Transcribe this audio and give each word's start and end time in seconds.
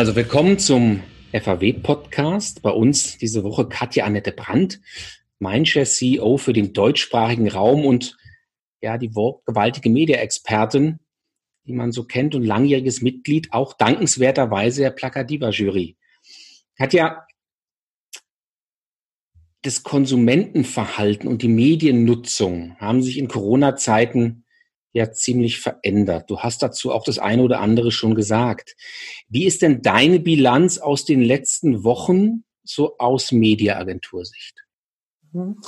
Also 0.00 0.16
willkommen 0.16 0.58
zum 0.58 1.02
FAW-Podcast. 1.30 2.62
Bei 2.62 2.70
uns 2.70 3.18
diese 3.18 3.44
Woche 3.44 3.68
Katja 3.68 4.06
Annette 4.06 4.32
Brandt, 4.32 4.80
Mindshare 5.40 5.84
CEO 5.84 6.38
für 6.38 6.54
den 6.54 6.72
deutschsprachigen 6.72 7.50
Raum 7.50 7.84
und 7.84 8.16
ja, 8.80 8.96
die 8.96 9.14
wortgewaltige 9.14 9.90
Media-Expertin, 9.90 11.00
die 11.66 11.74
man 11.74 11.92
so 11.92 12.04
kennt 12.04 12.34
und 12.34 12.44
langjähriges 12.44 13.02
Mitglied, 13.02 13.52
auch 13.52 13.74
dankenswerterweise 13.74 14.80
der 14.80 14.90
Plakadiva-Jury. 14.92 15.98
Katja, 16.78 17.26
das 19.60 19.82
Konsumentenverhalten 19.82 21.28
und 21.28 21.42
die 21.42 21.48
Mediennutzung 21.48 22.74
haben 22.78 23.02
sich 23.02 23.18
in 23.18 23.28
Corona-Zeiten 23.28 24.39
ja 24.92 25.12
ziemlich 25.12 25.60
verändert. 25.60 26.30
Du 26.30 26.40
hast 26.40 26.62
dazu 26.62 26.92
auch 26.92 27.04
das 27.04 27.18
eine 27.18 27.42
oder 27.42 27.60
andere 27.60 27.92
schon 27.92 28.14
gesagt. 28.14 28.76
Wie 29.28 29.44
ist 29.44 29.62
denn 29.62 29.82
deine 29.82 30.20
Bilanz 30.20 30.78
aus 30.78 31.04
den 31.04 31.22
letzten 31.22 31.84
Wochen 31.84 32.44
so 32.64 32.98
aus 32.98 33.32
Mediaagentursicht? 33.32 34.64
Mhm. 35.32 35.60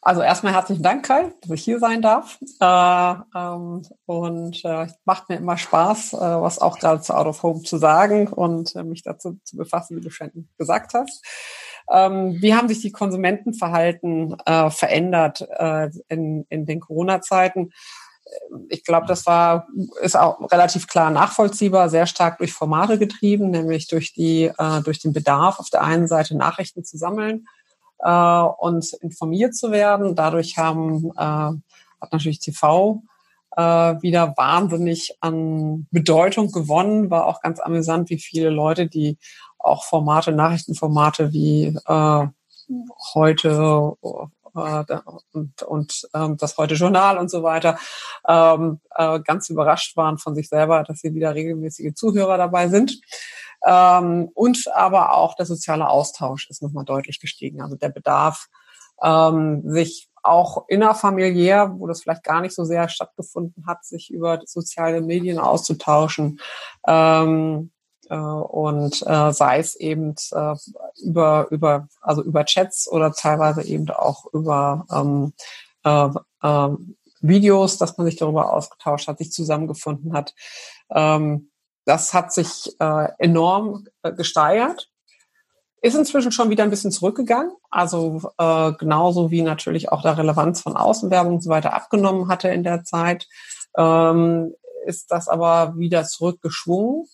Also 0.00 0.22
erstmal 0.22 0.54
herzlichen 0.54 0.82
Dank, 0.82 1.04
Kai, 1.04 1.32
dass 1.42 1.50
ich 1.50 1.62
hier 1.62 1.78
sein 1.78 2.00
darf. 2.00 2.38
Äh, 2.60 3.14
ähm, 3.36 3.82
und 4.06 4.64
äh, 4.64 4.86
macht 5.04 5.28
mir 5.28 5.36
immer 5.36 5.58
Spaß, 5.58 6.14
äh, 6.14 6.16
was 6.16 6.58
auch 6.58 6.78
gerade 6.78 7.02
zu 7.02 7.14
Out 7.14 7.26
of 7.26 7.42
Home 7.42 7.62
zu 7.62 7.76
sagen 7.76 8.28
und 8.28 8.74
äh, 8.76 8.82
mich 8.82 9.02
dazu 9.02 9.38
zu 9.44 9.56
befassen, 9.56 9.96
wie 9.96 10.00
du 10.00 10.10
schon 10.10 10.48
gesagt 10.56 10.94
hast. 10.94 11.24
Ähm, 11.90 12.40
wie 12.40 12.54
haben 12.54 12.68
sich 12.68 12.80
die 12.80 12.92
Konsumentenverhalten 12.92 14.36
verändert 14.70 15.40
in 16.08 16.46
den 16.50 16.78
Corona-Zeiten? 16.78 17.72
Ich 18.68 18.84
glaube, 18.84 19.06
das 19.06 19.26
war, 19.26 19.66
ist 20.02 20.16
auch 20.16 20.40
relativ 20.50 20.86
klar 20.86 21.10
nachvollziehbar, 21.10 21.88
sehr 21.88 22.06
stark 22.06 22.38
durch 22.38 22.52
Formate 22.52 22.98
getrieben, 22.98 23.50
nämlich 23.50 23.88
durch 23.88 24.12
die, 24.12 24.44
äh, 24.56 24.80
durch 24.82 25.00
den 25.00 25.12
Bedarf 25.12 25.58
auf 25.58 25.70
der 25.70 25.82
einen 25.82 26.06
Seite 26.06 26.36
Nachrichten 26.36 26.84
zu 26.84 26.96
sammeln 26.96 27.46
äh, 27.98 28.10
und 28.10 28.92
informiert 28.94 29.54
zu 29.54 29.70
werden. 29.70 30.14
Dadurch 30.14 30.58
haben, 30.58 31.10
äh, 31.16 31.20
hat 32.00 32.12
natürlich 32.12 32.40
TV 32.40 33.02
äh, 33.56 33.62
wieder 33.62 34.34
wahnsinnig 34.36 35.16
an 35.20 35.86
Bedeutung 35.90 36.52
gewonnen. 36.52 37.10
War 37.10 37.26
auch 37.26 37.40
ganz 37.40 37.60
amüsant, 37.60 38.10
wie 38.10 38.18
viele 38.18 38.50
Leute, 38.50 38.86
die 38.86 39.18
auch 39.58 39.84
Formate, 39.84 40.32
Nachrichtenformate 40.32 41.32
wie 41.32 41.76
äh, 41.86 42.26
heute 43.14 43.94
äh, 44.54 44.84
und, 45.32 45.62
und 45.62 46.08
ähm, 46.14 46.36
das 46.36 46.56
heute 46.56 46.74
Journal 46.74 47.18
und 47.18 47.30
so 47.30 47.42
weiter 47.42 47.78
ähm, 48.26 48.80
äh, 48.96 49.20
ganz 49.20 49.50
überrascht 49.50 49.96
waren 49.96 50.18
von 50.18 50.34
sich 50.34 50.48
selber, 50.48 50.82
dass 50.82 51.00
sie 51.00 51.14
wieder 51.14 51.34
regelmäßige 51.34 51.94
Zuhörer 51.94 52.38
dabei 52.38 52.68
sind. 52.68 53.00
Ähm, 53.66 54.30
und 54.34 54.68
aber 54.74 55.14
auch 55.14 55.34
der 55.34 55.46
soziale 55.46 55.88
Austausch 55.88 56.48
ist 56.48 56.62
nochmal 56.62 56.84
deutlich 56.84 57.20
gestiegen. 57.20 57.60
Also 57.60 57.76
der 57.76 57.90
Bedarf, 57.90 58.48
ähm, 59.02 59.62
sich 59.64 60.08
auch 60.22 60.64
innerfamiliär, 60.68 61.74
wo 61.78 61.86
das 61.86 62.02
vielleicht 62.02 62.24
gar 62.24 62.40
nicht 62.40 62.54
so 62.54 62.64
sehr 62.64 62.88
stattgefunden 62.88 63.66
hat, 63.66 63.84
sich 63.84 64.10
über 64.10 64.40
soziale 64.44 65.00
Medien 65.00 65.38
auszutauschen, 65.38 66.40
ähm, 66.86 67.70
äh, 67.70 67.79
und 68.14 69.02
äh, 69.06 69.32
sei 69.32 69.58
es 69.58 69.76
eben 69.76 70.14
äh, 70.32 70.54
über 71.02 71.46
über 71.50 71.88
also 72.00 72.22
über 72.22 72.44
Chats 72.44 72.90
oder 72.90 73.12
teilweise 73.12 73.62
eben 73.62 73.88
auch 73.90 74.26
über 74.32 74.86
ähm, 74.92 75.32
äh, 75.84 76.08
äh, 76.42 76.76
Videos, 77.20 77.78
dass 77.78 77.96
man 77.98 78.06
sich 78.06 78.16
darüber 78.16 78.52
ausgetauscht 78.52 79.08
hat, 79.08 79.18
sich 79.18 79.32
zusammengefunden 79.32 80.12
hat. 80.12 80.34
Ähm, 80.90 81.50
das 81.84 82.14
hat 82.14 82.32
sich 82.32 82.74
äh, 82.78 83.08
enorm 83.18 83.86
äh, 84.02 84.12
gesteigert. 84.12 84.90
Ist 85.82 85.96
inzwischen 85.96 86.32
schon 86.32 86.50
wieder 86.50 86.62
ein 86.62 86.70
bisschen 86.70 86.90
zurückgegangen. 86.90 87.52
Also 87.70 88.20
äh, 88.36 88.72
genauso 88.72 89.30
wie 89.30 89.42
natürlich 89.42 89.90
auch 89.90 90.02
der 90.02 90.18
Relevanz 90.18 90.60
von 90.60 90.76
Außenwerbung 90.76 91.34
und 91.34 91.42
so 91.42 91.50
weiter 91.50 91.72
abgenommen 91.72 92.28
hatte 92.28 92.48
in 92.48 92.64
der 92.64 92.84
Zeit, 92.84 93.26
ähm, 93.76 94.54
ist 94.84 95.10
das 95.10 95.28
aber 95.28 95.78
wieder 95.78 96.04
zurückgeschwungen. 96.04 97.06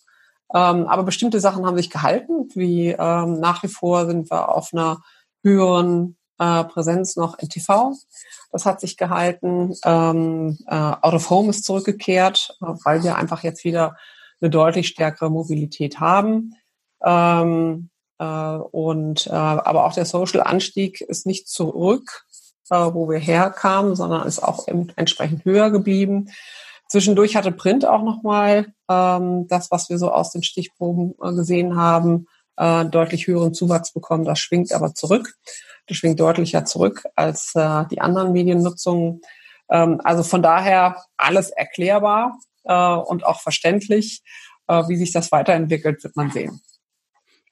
Ähm, 0.54 0.86
aber 0.86 1.02
bestimmte 1.02 1.40
Sachen 1.40 1.66
haben 1.66 1.76
sich 1.76 1.90
gehalten, 1.90 2.48
wie 2.54 2.90
ähm, 2.90 3.40
nach 3.40 3.62
wie 3.62 3.68
vor 3.68 4.06
sind 4.06 4.30
wir 4.30 4.48
auf 4.48 4.72
einer 4.72 5.02
höheren 5.42 6.16
äh, 6.38 6.64
Präsenz 6.64 7.16
noch 7.16 7.38
in 7.38 7.48
TV. 7.48 7.94
Das 8.52 8.64
hat 8.64 8.80
sich 8.80 8.96
gehalten. 8.96 9.74
Ähm, 9.84 10.58
äh, 10.66 10.74
Out 10.74 11.14
of 11.14 11.30
Home 11.30 11.50
ist 11.50 11.64
zurückgekehrt, 11.64 12.56
äh, 12.60 12.66
weil 12.84 13.02
wir 13.02 13.16
einfach 13.16 13.42
jetzt 13.42 13.64
wieder 13.64 13.96
eine 14.40 14.50
deutlich 14.50 14.88
stärkere 14.88 15.30
Mobilität 15.30 16.00
haben. 16.00 16.54
Ähm, 17.04 17.90
äh, 18.18 18.24
und 18.24 19.26
äh, 19.26 19.30
aber 19.30 19.84
auch 19.84 19.92
der 19.92 20.04
Social-Anstieg 20.04 21.00
ist 21.00 21.26
nicht 21.26 21.48
zurück, 21.48 22.24
äh, 22.70 22.76
wo 22.76 23.08
wir 23.08 23.18
herkamen, 23.18 23.94
sondern 23.94 24.26
ist 24.26 24.42
auch 24.42 24.66
entsprechend 24.68 25.44
höher 25.44 25.70
geblieben. 25.70 26.30
Zwischendurch 26.88 27.36
hatte 27.36 27.52
Print 27.52 27.84
auch 27.84 28.02
nochmal 28.02 28.66
ähm, 28.88 29.46
das, 29.48 29.70
was 29.70 29.90
wir 29.90 29.98
so 29.98 30.10
aus 30.10 30.30
den 30.30 30.42
Stichproben 30.42 31.14
äh, 31.22 31.32
gesehen 31.32 31.76
haben, 31.76 32.26
äh, 32.56 32.84
deutlich 32.84 33.26
höheren 33.26 33.54
Zuwachs 33.54 33.92
bekommen. 33.92 34.24
Das 34.24 34.38
schwingt 34.38 34.72
aber 34.72 34.94
zurück. 34.94 35.34
Das 35.88 35.96
schwingt 35.96 36.20
deutlicher 36.20 36.64
zurück 36.64 37.04
als 37.14 37.52
äh, 37.54 37.84
die 37.90 38.00
anderen 38.00 38.32
Mediennutzungen. 38.32 39.20
Ähm, 39.70 40.00
also 40.04 40.22
von 40.22 40.42
daher 40.42 41.02
alles 41.16 41.50
erklärbar 41.50 42.38
äh, 42.64 42.94
und 42.94 43.24
auch 43.26 43.40
verständlich. 43.40 44.22
Äh, 44.68 44.88
wie 44.88 44.96
sich 44.96 45.12
das 45.12 45.30
weiterentwickelt, 45.30 46.02
wird 46.02 46.16
man 46.16 46.30
sehen. 46.30 46.60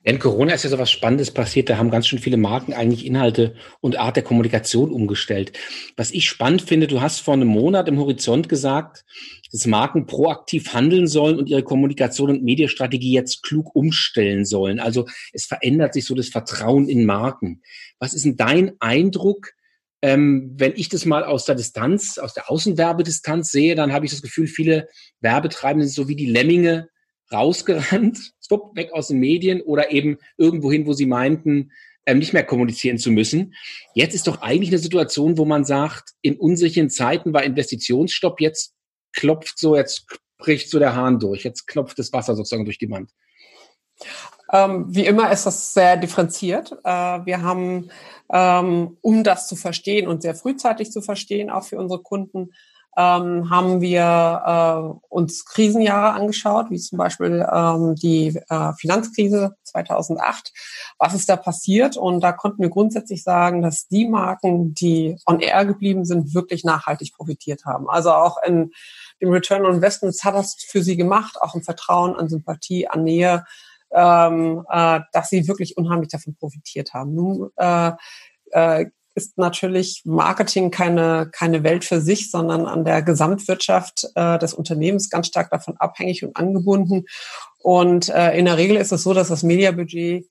In 0.06 0.18
Corona 0.18 0.52
ist 0.52 0.64
ja 0.64 0.70
so 0.70 0.78
was 0.78 0.90
Spannendes 0.90 1.30
passiert. 1.30 1.70
Da 1.70 1.78
haben 1.78 1.90
ganz 1.90 2.06
schön 2.06 2.18
viele 2.18 2.36
Marken 2.36 2.74
eigentlich 2.74 3.06
Inhalte 3.06 3.54
und 3.80 3.98
Art 3.98 4.16
der 4.16 4.22
Kommunikation 4.22 4.92
umgestellt. 4.92 5.58
Was 5.96 6.10
ich 6.10 6.28
spannend 6.28 6.60
finde, 6.60 6.86
du 6.86 7.00
hast 7.00 7.20
vor 7.20 7.32
einem 7.32 7.48
Monat 7.48 7.88
im 7.88 7.98
Horizont 7.98 8.50
gesagt, 8.50 9.06
dass 9.50 9.66
Marken 9.66 10.04
proaktiv 10.04 10.74
handeln 10.74 11.06
sollen 11.06 11.38
und 11.38 11.48
ihre 11.48 11.62
Kommunikation 11.62 12.28
und 12.28 12.44
Mediastrategie 12.44 13.14
jetzt 13.14 13.42
klug 13.42 13.74
umstellen 13.74 14.44
sollen. 14.44 14.78
Also 14.78 15.06
es 15.32 15.46
verändert 15.46 15.94
sich 15.94 16.04
so 16.04 16.14
das 16.14 16.28
Vertrauen 16.28 16.86
in 16.86 17.06
Marken. 17.06 17.62
Was 17.98 18.12
ist 18.12 18.26
denn 18.26 18.36
dein 18.36 18.72
Eindruck? 18.80 19.52
Ähm, 20.02 20.52
wenn 20.58 20.74
ich 20.76 20.90
das 20.90 21.06
mal 21.06 21.24
aus 21.24 21.46
der 21.46 21.54
Distanz, 21.54 22.18
aus 22.18 22.34
der 22.34 22.50
Außenwerbedistanz 22.50 23.50
sehe, 23.50 23.74
dann 23.74 23.94
habe 23.94 24.04
ich 24.04 24.10
das 24.10 24.20
Gefühl, 24.20 24.48
viele 24.48 24.86
Werbetreibende 25.20 25.86
sind 25.86 25.94
so 25.94 26.08
wie 26.08 26.16
die 26.16 26.26
Lemminge 26.26 26.90
rausgerannt, 27.32 28.32
stopp, 28.40 28.76
weg 28.76 28.92
aus 28.92 29.08
den 29.08 29.18
Medien 29.18 29.60
oder 29.62 29.90
eben 29.90 30.18
irgendwohin, 30.36 30.86
wo 30.86 30.92
sie 30.92 31.06
meinten, 31.06 31.70
ähm, 32.06 32.18
nicht 32.18 32.32
mehr 32.32 32.44
kommunizieren 32.44 32.98
zu 32.98 33.10
müssen. 33.10 33.54
Jetzt 33.94 34.14
ist 34.14 34.26
doch 34.26 34.42
eigentlich 34.42 34.70
eine 34.70 34.78
Situation, 34.78 35.38
wo 35.38 35.44
man 35.44 35.64
sagt, 35.64 36.10
in 36.20 36.36
unsicheren 36.36 36.90
Zeiten 36.90 37.32
war 37.32 37.44
Investitionsstopp, 37.44 38.40
jetzt 38.40 38.74
klopft 39.12 39.58
so, 39.58 39.76
jetzt 39.76 40.06
bricht 40.38 40.68
so 40.68 40.78
der 40.78 40.94
Hahn 40.94 41.18
durch, 41.18 41.44
jetzt 41.44 41.66
klopft 41.66 41.98
das 41.98 42.12
Wasser 42.12 42.34
sozusagen 42.36 42.64
durch 42.64 42.78
die 42.78 42.90
Wand. 42.90 43.10
Ähm, 44.52 44.86
wie 44.88 45.06
immer 45.06 45.32
ist 45.32 45.46
das 45.46 45.72
sehr 45.72 45.96
differenziert. 45.96 46.72
Äh, 46.84 47.24
wir 47.24 47.42
haben, 47.42 47.90
ähm, 48.30 48.98
um 49.00 49.24
das 49.24 49.48
zu 49.48 49.56
verstehen 49.56 50.06
und 50.06 50.22
sehr 50.22 50.34
frühzeitig 50.34 50.90
zu 50.90 51.00
verstehen, 51.00 51.50
auch 51.50 51.64
für 51.64 51.78
unsere 51.78 52.02
Kunden, 52.02 52.50
ähm, 52.96 53.50
haben 53.50 53.80
wir 53.80 54.42
äh, 54.46 55.06
uns 55.08 55.44
Krisenjahre 55.44 56.12
angeschaut, 56.12 56.70
wie 56.70 56.78
zum 56.78 56.98
Beispiel 56.98 57.46
ähm, 57.52 57.94
die 57.96 58.40
äh, 58.48 58.72
Finanzkrise 58.74 59.56
2008. 59.64 60.52
Was 60.98 61.14
ist 61.14 61.28
da 61.28 61.36
passiert? 61.36 61.96
Und 61.96 62.20
da 62.20 62.32
konnten 62.32 62.62
wir 62.62 62.70
grundsätzlich 62.70 63.22
sagen, 63.22 63.62
dass 63.62 63.88
die 63.88 64.06
Marken, 64.06 64.74
die 64.74 65.16
on 65.26 65.40
air 65.40 65.64
geblieben 65.64 66.04
sind, 66.04 66.34
wirklich 66.34 66.64
nachhaltig 66.64 67.12
profitiert 67.14 67.64
haben. 67.64 67.88
Also 67.88 68.12
auch 68.12 68.36
in 68.46 68.70
dem 69.20 69.30
Return 69.30 69.66
on 69.66 69.74
Investments 69.74 70.24
hat 70.24 70.34
das 70.34 70.56
für 70.58 70.82
sie 70.82 70.96
gemacht, 70.96 71.36
auch 71.40 71.54
im 71.54 71.62
Vertrauen, 71.62 72.14
an 72.16 72.28
Sympathie, 72.28 72.88
an 72.88 73.04
Nähe, 73.04 73.44
ähm, 73.92 74.64
äh, 74.68 75.00
dass 75.12 75.30
sie 75.30 75.48
wirklich 75.48 75.76
unheimlich 75.76 76.10
davon 76.10 76.34
profitiert 76.34 76.94
haben. 76.94 77.14
Nun 77.14 77.50
äh, 77.56 77.92
äh, 78.50 78.86
ist 79.14 79.38
natürlich 79.38 80.02
Marketing 80.04 80.70
keine, 80.70 81.30
keine 81.32 81.62
Welt 81.62 81.84
für 81.84 82.00
sich, 82.00 82.30
sondern 82.30 82.66
an 82.66 82.84
der 82.84 83.02
Gesamtwirtschaft 83.02 84.08
äh, 84.14 84.38
des 84.38 84.54
Unternehmens 84.54 85.10
ganz 85.10 85.28
stark 85.28 85.50
davon 85.50 85.76
abhängig 85.78 86.24
und 86.24 86.36
angebunden. 86.36 87.04
Und 87.58 88.08
äh, 88.08 88.36
in 88.36 88.44
der 88.44 88.56
Regel 88.56 88.76
ist 88.76 88.92
es 88.92 89.02
so, 89.02 89.14
dass 89.14 89.28
das 89.28 89.42
Mediabudget 89.42 90.26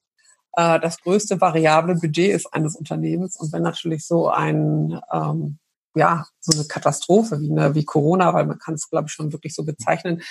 äh, 0.55 0.79
das 0.79 0.99
größte 1.01 1.39
variable 1.41 1.95
Budget 1.95 2.33
ist 2.33 2.53
eines 2.53 2.75
Unternehmens. 2.75 3.37
Und 3.37 3.53
wenn 3.53 3.63
natürlich 3.63 4.05
so 4.05 4.29
ein 4.29 4.99
ähm, 5.11 5.59
ja, 5.95 6.25
so 6.39 6.57
eine 6.57 6.67
Katastrophe 6.67 7.39
wie, 7.39 7.51
eine, 7.51 7.75
wie 7.75 7.85
Corona, 7.85 8.33
weil 8.33 8.45
man 8.45 8.57
kann 8.57 8.73
es, 8.73 8.89
glaube 8.89 9.07
ich, 9.07 9.13
schon 9.13 9.31
wirklich 9.31 9.53
so 9.53 9.63
bezeichnen, 9.63 10.21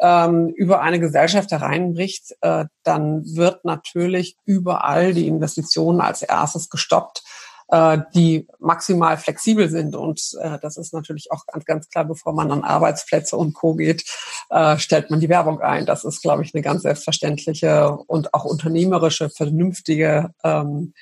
ähm, 0.00 0.48
über 0.48 0.82
eine 0.82 1.00
Gesellschaft 1.00 1.50
hereinbricht, 1.52 2.34
äh, 2.42 2.66
dann 2.82 3.24
wird 3.24 3.64
natürlich 3.64 4.36
überall 4.44 5.14
die 5.14 5.26
Investitionen 5.26 6.00
als 6.00 6.22
erstes 6.22 6.68
gestoppt 6.68 7.22
äh, 7.68 7.98
die 8.14 8.46
maximal 8.58 9.16
flexibel 9.16 9.68
sind. 9.68 9.96
Und 9.96 10.36
äh, 10.40 10.58
das 10.60 10.76
ist 10.76 10.92
natürlich 10.92 11.30
auch 11.32 11.46
ganz, 11.46 11.64
ganz 11.64 11.88
klar, 11.88 12.04
bevor 12.04 12.32
man 12.32 12.50
an 12.50 12.64
Arbeitsplätze 12.64 13.36
und 13.36 13.54
Co. 13.54 13.74
geht, 13.74 14.04
äh, 14.50 14.78
stellt 14.78 15.10
man 15.10 15.20
die 15.20 15.28
Werbung 15.28 15.60
ein. 15.60 15.86
Das 15.86 16.04
ist, 16.04 16.22
glaube 16.22 16.42
ich, 16.42 16.54
eine 16.54 16.62
ganz 16.62 16.82
selbstverständliche 16.82 17.90
und 17.90 18.34
auch 18.34 18.44
unternehmerische, 18.44 19.30
vernünftige 19.30 20.30
ähm, 20.44 20.94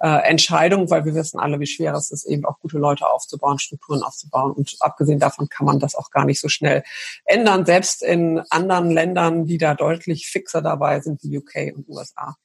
äh, 0.00 0.28
Entscheidung, 0.28 0.90
weil 0.90 1.04
wir 1.04 1.14
wissen 1.14 1.38
alle, 1.38 1.60
wie 1.60 1.66
schwer 1.66 1.94
es 1.94 2.10
ist, 2.10 2.24
eben 2.26 2.44
auch 2.44 2.58
gute 2.60 2.78
Leute 2.78 3.08
aufzubauen, 3.08 3.58
Strukturen 3.58 4.02
aufzubauen. 4.02 4.52
Und 4.52 4.76
abgesehen 4.80 5.18
davon 5.18 5.48
kann 5.48 5.66
man 5.66 5.78
das 5.78 5.94
auch 5.94 6.10
gar 6.10 6.24
nicht 6.24 6.40
so 6.40 6.48
schnell 6.48 6.82
ändern, 7.24 7.64
selbst 7.64 8.02
in 8.02 8.40
anderen 8.50 8.90
Ländern, 8.90 9.46
die 9.46 9.58
da 9.58 9.74
deutlich 9.74 10.26
fixer 10.26 10.62
dabei 10.62 11.00
sind, 11.00 11.22
wie 11.22 11.38
UK 11.38 11.74
und 11.76 11.88
USA. 11.88 12.36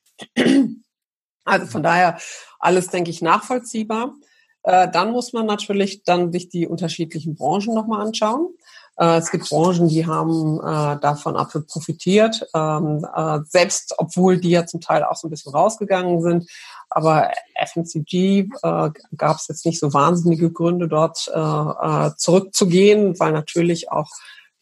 Also 1.43 1.65
von 1.65 1.83
daher 1.83 2.17
alles, 2.59 2.87
denke 2.89 3.09
ich, 3.09 3.21
nachvollziehbar. 3.21 4.13
Äh, 4.63 4.89
dann 4.91 5.11
muss 5.11 5.33
man 5.33 5.45
natürlich 5.45 6.03
dann 6.03 6.31
sich 6.31 6.49
die 6.49 6.67
unterschiedlichen 6.67 7.35
Branchen 7.35 7.73
nochmal 7.73 8.05
anschauen. 8.05 8.49
Äh, 8.97 9.17
es 9.17 9.31
gibt 9.31 9.49
Branchen, 9.49 9.87
die 9.87 10.05
haben 10.05 10.59
äh, 10.59 10.99
davon 10.99 11.35
absolut 11.35 11.67
profitiert, 11.67 12.45
ähm, 12.53 13.05
äh, 13.15 13.39
selbst 13.47 13.95
obwohl 13.97 14.39
die 14.39 14.51
ja 14.51 14.65
zum 14.65 14.81
Teil 14.81 15.03
auch 15.03 15.15
so 15.15 15.27
ein 15.27 15.31
bisschen 15.31 15.53
rausgegangen 15.53 16.21
sind. 16.21 16.49
Aber 16.93 17.31
FMCG 17.55 18.49
gab 18.61 19.37
es 19.37 19.47
jetzt 19.47 19.65
nicht 19.65 19.79
so 19.79 19.93
wahnsinnige 19.93 20.51
Gründe, 20.51 20.89
dort 20.89 21.19
zurückzugehen, 22.17 23.17
weil 23.17 23.31
natürlich 23.31 23.89
auch 23.89 24.09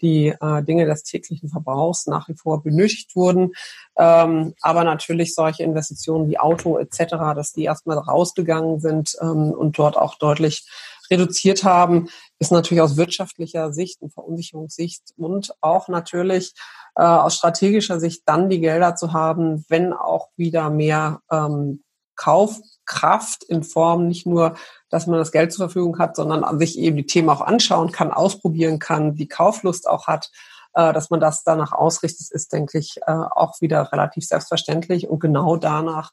die 0.01 0.27
äh, 0.27 0.63
Dinge 0.63 0.85
des 0.85 1.03
täglichen 1.03 1.49
Verbrauchs 1.49 2.07
nach 2.07 2.27
wie 2.29 2.35
vor 2.35 2.63
benötigt 2.63 3.15
wurden. 3.15 3.53
Ähm, 3.97 4.53
aber 4.61 4.83
natürlich 4.83 5.35
solche 5.35 5.63
Investitionen 5.63 6.29
wie 6.29 6.39
Auto 6.39 6.77
etc., 6.77 7.15
dass 7.35 7.51
die 7.53 7.63
erstmal 7.63 7.97
rausgegangen 7.97 8.79
sind 8.79 9.15
ähm, 9.21 9.51
und 9.51 9.77
dort 9.77 9.97
auch 9.97 10.15
deutlich 10.15 10.67
reduziert 11.11 11.63
haben, 11.63 12.09
ist 12.37 12.51
natürlich 12.51 12.81
aus 12.81 12.97
wirtschaftlicher 12.97 13.73
Sicht 13.73 14.01
und 14.01 14.13
Verunsicherungssicht 14.13 15.01
und 15.17 15.53
auch 15.61 15.87
natürlich 15.87 16.53
äh, 16.95 17.01
aus 17.01 17.35
strategischer 17.35 17.99
Sicht 17.99 18.23
dann 18.25 18.49
die 18.49 18.59
Gelder 18.59 18.95
zu 18.95 19.13
haben, 19.13 19.65
wenn 19.69 19.93
auch 19.93 20.29
wieder 20.35 20.69
mehr 20.69 21.21
ähm, 21.31 21.83
Kaufkraft 22.19 23.45
in 23.45 23.63
Form 23.63 24.07
nicht 24.07 24.27
nur, 24.27 24.55
dass 24.89 25.07
man 25.07 25.19
das 25.19 25.31
Geld 25.31 25.53
zur 25.53 25.67
Verfügung 25.67 25.99
hat, 25.99 26.17
sondern 26.17 26.59
sich 26.59 26.77
eben 26.77 26.97
die 26.97 27.05
Themen 27.05 27.29
auch 27.29 27.39
anschauen 27.39 27.93
kann, 27.93 28.11
ausprobieren 28.11 28.77
kann, 28.77 29.15
die 29.15 29.29
Kauflust 29.29 29.87
auch 29.87 30.07
hat, 30.07 30.29
äh, 30.73 30.91
dass 30.91 31.09
man 31.09 31.21
das 31.21 31.43
danach 31.43 31.71
ausrichtet, 31.71 32.29
ist, 32.31 32.51
denke 32.51 32.77
ich, 32.77 32.97
äh, 33.07 33.11
auch 33.11 33.61
wieder 33.61 33.93
relativ 33.93 34.25
selbstverständlich. 34.25 35.07
Und 35.07 35.19
genau 35.19 35.55
danach 35.55 36.11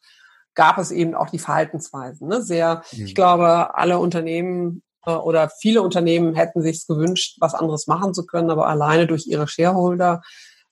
gab 0.55 0.79
es 0.79 0.93
eben 0.93 1.17
auch 1.17 1.29
die 1.29 1.41
Verhaltensweisen. 1.41 2.29
Ne? 2.29 2.41
Sehr, 2.41 2.85
mhm. 2.93 3.07
ich 3.07 3.17
glaube, 3.17 3.75
alle 3.75 3.99
Unternehmen 3.99 4.85
äh, 5.07 5.11
oder 5.11 5.51
viele 5.61 5.83
Unternehmen 5.83 6.37
hätten 6.37 6.63
sich 6.63 6.87
gewünscht, 6.87 7.37
was 7.41 7.55
anderes 7.55 7.89
machen 7.89 8.15
zu 8.15 8.25
können, 8.27 8.51
aber 8.51 8.69
alleine 8.69 9.09
durch 9.09 9.27
ihre 9.27 9.49
Shareholder 9.49 10.23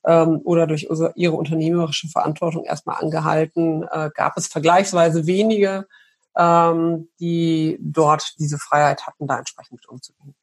ähm, 0.07 0.41
oder 0.45 0.67
durch 0.67 0.89
ihre 1.17 1.35
unternehmerische 1.35 2.09
Verantwortung 2.09 2.65
erstmal 2.65 3.03
angehalten, 3.03 3.85
äh, 3.91 4.11
gab 4.15 4.37
es 4.37 4.47
vergleichsweise 4.47 5.27
wenige, 5.27 5.87
ähm, 6.37 7.09
die 7.21 7.79
dort 7.81 8.35
diese 8.39 8.59
Freiheit 8.59 9.07
hatten, 9.07 9.27
da 9.27 9.39
entsprechend 9.39 9.73
mit 9.73 9.89
umzugehen. 9.89 10.35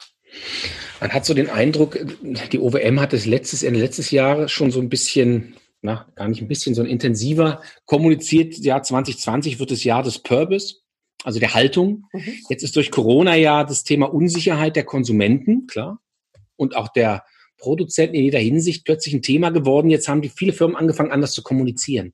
Man 0.99 1.11
hat 1.11 1.25
so 1.25 1.33
den 1.33 1.49
Eindruck, 1.49 1.97
die 2.21 2.59
OWM 2.59 3.01
hat 3.01 3.13
es 3.13 3.25
letztes, 3.25 3.63
Ende 3.63 3.79
letztes 3.79 4.11
Jahr 4.11 4.47
schon 4.47 4.71
so 4.71 4.79
ein 4.79 4.89
bisschen, 4.89 5.55
na, 5.81 6.07
gar 6.15 6.27
nicht 6.27 6.41
ein 6.41 6.47
bisschen, 6.47 6.73
sondern 6.73 6.91
intensiver 6.91 7.61
kommuniziert. 7.85 8.57
Jahr 8.57 8.81
2020 8.81 9.59
wird 9.59 9.71
das 9.71 9.83
Jahr 9.83 10.03
des 10.03 10.19
Purpose, 10.19 10.75
also 11.23 11.39
der 11.39 11.53
Haltung. 11.53 12.05
Mhm. 12.13 12.33
Jetzt 12.49 12.63
ist 12.63 12.75
durch 12.75 12.91
Corona 12.91 13.35
ja 13.35 13.63
das 13.63 13.83
Thema 13.83 14.13
Unsicherheit 14.13 14.75
der 14.75 14.85
Konsumenten, 14.85 15.67
klar, 15.67 15.99
und 16.55 16.75
auch 16.75 16.87
der 16.89 17.25
Produzenten 17.61 18.15
in 18.15 18.23
jeder 18.23 18.39
Hinsicht 18.39 18.83
plötzlich 18.83 19.13
ein 19.13 19.21
Thema 19.21 19.51
geworden. 19.51 19.89
Jetzt 19.89 20.07
haben 20.07 20.21
die 20.21 20.29
viele 20.29 20.51
Firmen 20.51 20.75
angefangen, 20.75 21.11
anders 21.11 21.31
zu 21.31 21.43
kommunizieren. 21.43 22.13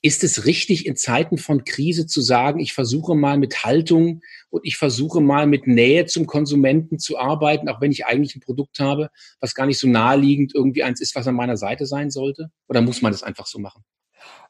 Ist 0.00 0.24
es 0.24 0.46
richtig, 0.46 0.86
in 0.86 0.96
Zeiten 0.96 1.36
von 1.36 1.64
Krise 1.64 2.06
zu 2.06 2.20
sagen, 2.20 2.60
ich 2.60 2.72
versuche 2.72 3.14
mal 3.14 3.36
mit 3.36 3.64
Haltung 3.64 4.22
und 4.48 4.64
ich 4.64 4.76
versuche 4.76 5.20
mal 5.20 5.46
mit 5.46 5.66
Nähe 5.66 6.06
zum 6.06 6.26
Konsumenten 6.26 6.98
zu 6.98 7.18
arbeiten, 7.18 7.68
auch 7.68 7.80
wenn 7.80 7.90
ich 7.90 8.06
eigentlich 8.06 8.36
ein 8.36 8.40
Produkt 8.40 8.78
habe, 8.78 9.10
was 9.40 9.54
gar 9.54 9.66
nicht 9.66 9.78
so 9.78 9.88
naheliegend 9.88 10.54
irgendwie 10.54 10.84
eins 10.84 11.00
ist, 11.00 11.14
was 11.16 11.26
an 11.26 11.34
meiner 11.34 11.56
Seite 11.56 11.84
sein 11.84 12.10
sollte? 12.10 12.50
Oder 12.68 12.80
muss 12.80 13.02
man 13.02 13.12
das 13.12 13.22
einfach 13.22 13.46
so 13.46 13.58
machen? 13.58 13.82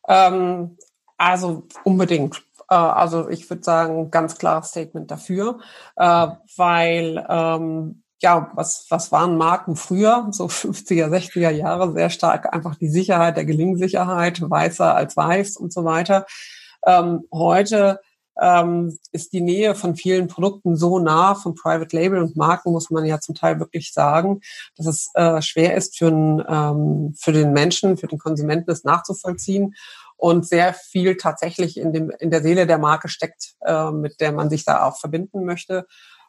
Ähm, 0.07 0.77
also 1.17 1.67
unbedingt. 1.85 2.43
Äh, 2.69 2.75
also 2.75 3.29
ich 3.29 3.49
würde 3.49 3.63
sagen, 3.63 4.11
ganz 4.11 4.37
klares 4.37 4.69
Statement 4.69 5.11
dafür, 5.11 5.61
äh, 5.97 6.29
weil 6.57 7.27
ähm, 7.29 8.03
ja, 8.23 8.51
was, 8.55 8.87
was 8.89 9.13
waren 9.13 9.37
Marken 9.37 9.77
früher, 9.77 10.29
so 10.31 10.45
50er, 10.47 11.09
60er 11.09 11.51
Jahre, 11.51 11.93
sehr 11.93 12.11
stark 12.11 12.53
einfach 12.53 12.77
die 12.77 12.89
Sicherheit, 12.89 13.37
der 13.37 13.45
Gelingsicherheit, 13.45 14.41
weißer 14.41 14.95
als 14.95 15.17
weiß 15.17 15.57
und 15.57 15.73
so 15.73 15.85
weiter. 15.85 16.27
Ähm, 16.87 17.25
heute 17.33 18.01
ähm, 18.41 18.99
ist 19.13 19.33
die 19.33 19.41
Nähe 19.41 19.75
von 19.75 19.97
vielen 19.97 20.29
Produkten 20.29 20.77
so 20.77 20.99
nah 20.99 21.35
von 21.35 21.55
Private 21.55 21.97
Label 21.97 22.23
und 22.23 22.37
Marken, 22.37 22.73
muss 22.73 22.91
man 22.91 23.05
ja 23.07 23.19
zum 23.21 23.35
Teil 23.35 23.59
wirklich 23.61 23.93
sagen, 23.93 24.41
dass 24.77 24.87
es 24.87 25.11
äh, 25.15 25.41
schwer 25.41 25.75
ist 25.75 25.97
für, 25.99 26.09
ein, 26.09 26.45
ähm, 26.49 27.15
für 27.19 27.33
den 27.33 27.53
Menschen, 27.53 27.97
für 27.97 28.07
den 28.07 28.19
Konsumenten 28.19 28.71
es 28.71 28.85
nachzuvollziehen 28.85 29.75
und 30.17 30.47
sehr 30.47 30.75
viel 30.75 31.17
tatsächlich 31.17 31.79
in, 31.79 31.93
dem, 31.93 32.11
in 32.11 32.31
der 32.31 32.43
Seele 32.43 32.67
der 32.67 32.79
Marke 32.79 33.09
steckt, 33.09 33.55
äh, 33.65 33.91
mit 33.91 34.21
der 34.21 34.33
man 34.33 34.51
sich 34.51 34.65
da 34.65 34.85
auch 34.85 34.99
verbinden 34.99 35.45
möchte. 35.45 35.87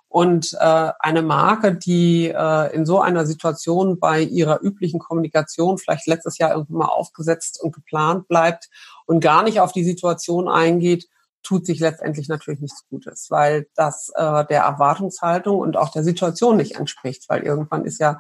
Und 0.10 0.54
äh, 0.60 0.92
eine 1.00 1.22
Marke, 1.22 1.76
die 1.76 2.30
äh, 2.30 2.74
in 2.74 2.86
so 2.86 3.02
einer 3.02 3.26
Situation 3.26 4.00
bei 4.00 4.22
ihrer 4.22 4.62
üblichen 4.62 5.00
Kommunikation 5.00 5.78
vielleicht 5.78 6.08
letztes 6.08 6.38
Jahr 6.38 6.52
irgendwann 6.52 6.78
mal 6.78 6.86
aufgesetzt 6.86 7.62
und 7.62 7.76
geplant 7.76 8.28
bleibt 8.28 8.70
und 9.06 9.20
gar 9.20 9.44
nicht 9.44 9.60
auf 9.60 9.74
die 9.74 9.84
Situation 9.84 10.48
eingeht, 10.48 11.08
tut 11.44 11.66
sich 11.66 11.80
letztendlich 11.80 12.28
natürlich 12.28 12.60
nichts 12.60 12.86
Gutes, 12.90 13.28
weil 13.30 13.68
das 13.76 14.10
äh, 14.16 14.46
der 14.46 14.64
Erwartungshaltung 14.64 15.60
und 15.60 15.78
auch 15.78 15.90
der 15.90 16.04
Situation 16.04 16.58
nicht 16.58 16.76
entspricht, 16.76 17.30
weil 17.30 17.44
irgendwann 17.44 17.86
ist 17.86 18.00
ja 18.00 18.20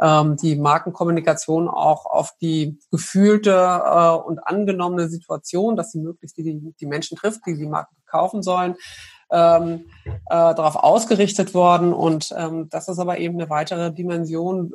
ähm, 0.00 0.36
die 0.36 0.56
Markenkommunikation 0.56 1.68
auch 1.68 2.04
auf 2.06 2.32
die 2.40 2.78
gefühlte 2.90 3.52
äh, 3.52 4.10
und 4.26 4.40
angenommene 4.46 5.08
Situation, 5.08 5.76
dass 5.76 5.92
sie 5.92 6.00
möglichst 6.00 6.36
die, 6.36 6.74
die 6.78 6.86
Menschen 6.86 7.16
trifft, 7.16 7.46
die 7.46 7.56
die 7.56 7.66
Marken 7.66 7.96
kaufen 8.06 8.42
sollen, 8.42 8.76
ähm, 9.30 9.86
äh, 10.04 10.54
darauf 10.54 10.76
ausgerichtet 10.76 11.54
worden. 11.54 11.92
Und 11.92 12.34
ähm, 12.36 12.68
das 12.68 12.88
ist 12.88 12.98
aber 12.98 13.18
eben 13.18 13.40
eine 13.40 13.50
weitere 13.50 13.92
Dimension. 13.92 14.72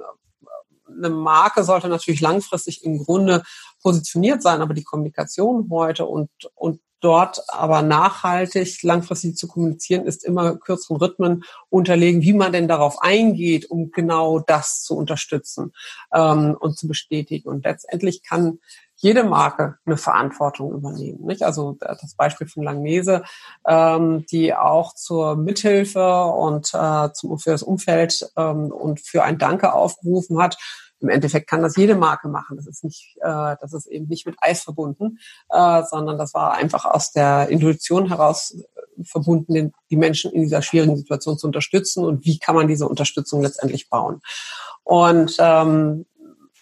Eine 0.87 1.09
Marke 1.09 1.63
sollte 1.63 1.87
natürlich 1.87 2.21
langfristig 2.21 2.83
im 2.83 2.99
Grunde 2.99 3.43
positioniert 3.81 4.41
sein, 4.41 4.61
aber 4.61 4.73
die 4.73 4.83
Kommunikation 4.83 5.67
heute 5.69 6.05
und, 6.05 6.29
und 6.55 6.79
dort 7.01 7.41
aber 7.49 7.81
nachhaltig 7.81 8.83
langfristig 8.83 9.35
zu 9.35 9.47
kommunizieren, 9.47 10.05
ist 10.05 10.23
immer 10.23 10.55
kürzeren 10.55 10.97
Rhythmen 10.97 11.43
unterlegen, 11.69 12.21
wie 12.21 12.33
man 12.33 12.51
denn 12.51 12.67
darauf 12.67 13.01
eingeht, 13.01 13.69
um 13.69 13.91
genau 13.91 14.39
das 14.39 14.83
zu 14.83 14.95
unterstützen 14.95 15.73
ähm, 16.13 16.55
und 16.59 16.77
zu 16.77 16.87
bestätigen. 16.87 17.49
Und 17.49 17.65
letztendlich 17.65 18.23
kann 18.23 18.59
jede 19.01 19.23
Marke 19.23 19.77
eine 19.85 19.97
Verantwortung 19.97 20.71
übernehmen. 20.73 21.25
Nicht? 21.25 21.43
Also 21.43 21.77
das 21.79 22.15
Beispiel 22.15 22.47
von 22.47 22.63
Langnese, 22.63 23.23
ähm, 23.67 24.25
die 24.31 24.53
auch 24.53 24.93
zur 24.93 25.35
Mithilfe 25.35 26.25
und 26.25 26.71
äh, 26.73 27.11
zum, 27.13 27.39
für 27.39 27.51
das 27.51 27.63
Umfeld 27.63 28.31
ähm, 28.37 28.71
und 28.71 28.99
für 28.99 29.23
ein 29.23 29.39
Danke 29.39 29.73
aufgerufen 29.73 30.41
hat. 30.41 30.57
Im 30.99 31.09
Endeffekt 31.09 31.49
kann 31.49 31.63
das 31.63 31.77
jede 31.77 31.95
Marke 31.95 32.27
machen. 32.27 32.57
Das 32.57 32.67
ist 32.67 32.83
nicht, 32.83 33.17
äh, 33.21 33.55
das 33.59 33.73
ist 33.73 33.87
eben 33.87 34.07
nicht 34.07 34.27
mit 34.27 34.35
Eis 34.39 34.61
verbunden, 34.61 35.17
äh, 35.49 35.81
sondern 35.89 36.19
das 36.19 36.35
war 36.35 36.53
einfach 36.53 36.85
aus 36.85 37.11
der 37.11 37.49
Intuition 37.49 38.07
heraus 38.07 38.51
äh, 38.51 39.03
verbunden, 39.03 39.55
den, 39.55 39.73
die 39.89 39.97
Menschen 39.97 40.31
in 40.31 40.43
dieser 40.43 40.61
schwierigen 40.61 40.95
Situation 40.95 41.39
zu 41.39 41.47
unterstützen 41.47 42.05
und 42.05 42.23
wie 42.23 42.37
kann 42.37 42.53
man 42.53 42.67
diese 42.67 42.87
Unterstützung 42.87 43.41
letztendlich 43.41 43.89
bauen. 43.89 44.21
Und 44.83 45.35
ähm, 45.39 46.05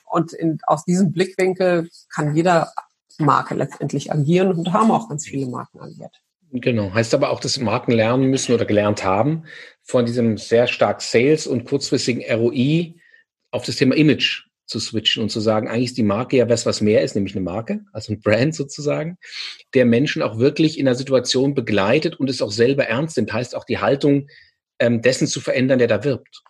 und 0.09 0.33
in, 0.33 0.59
aus 0.65 0.85
diesem 0.85 1.11
Blickwinkel 1.11 1.89
kann 2.13 2.35
jeder 2.35 2.71
Marke 3.17 3.55
letztendlich 3.55 4.11
agieren 4.11 4.53
und 4.53 4.73
haben 4.73 4.91
auch 4.91 5.09
ganz 5.09 5.25
viele 5.25 5.47
Marken 5.47 5.79
agiert. 5.79 6.21
Genau. 6.51 6.93
Heißt 6.93 7.13
aber 7.13 7.29
auch, 7.29 7.39
dass 7.39 7.59
Marken 7.59 7.91
lernen 7.91 8.25
müssen 8.25 8.53
oder 8.53 8.65
gelernt 8.65 9.03
haben, 9.03 9.43
von 9.83 10.05
diesem 10.05 10.37
sehr 10.37 10.67
stark 10.67 11.01
Sales 11.01 11.45
und 11.45 11.65
kurzfristigen 11.65 12.23
ROI 12.27 12.95
auf 13.51 13.65
das 13.65 13.75
Thema 13.75 13.95
Image 13.95 14.45
zu 14.65 14.79
switchen 14.79 15.23
und 15.23 15.29
zu 15.29 15.39
sagen, 15.39 15.67
eigentlich 15.67 15.89
ist 15.89 15.97
die 15.97 16.03
Marke 16.03 16.37
ja 16.37 16.49
was, 16.49 16.65
was 16.65 16.81
mehr 16.81 17.03
ist, 17.03 17.15
nämlich 17.15 17.35
eine 17.35 17.43
Marke, 17.43 17.81
also 17.91 18.13
ein 18.13 18.21
Brand 18.21 18.55
sozusagen, 18.55 19.17
der 19.73 19.85
Menschen 19.85 20.21
auch 20.21 20.37
wirklich 20.37 20.77
in 20.77 20.85
der 20.85 20.95
Situation 20.95 21.55
begleitet 21.55 22.19
und 22.19 22.29
es 22.29 22.41
auch 22.41 22.51
selber 22.51 22.85
ernst 22.85 23.17
nimmt. 23.17 23.33
Heißt 23.33 23.55
auch 23.55 23.65
die 23.65 23.79
Haltung 23.79 24.27
ähm, 24.79 25.01
dessen 25.01 25.27
zu 25.27 25.41
verändern, 25.41 25.79
der 25.79 25.87
da 25.87 26.03
wirbt 26.03 26.43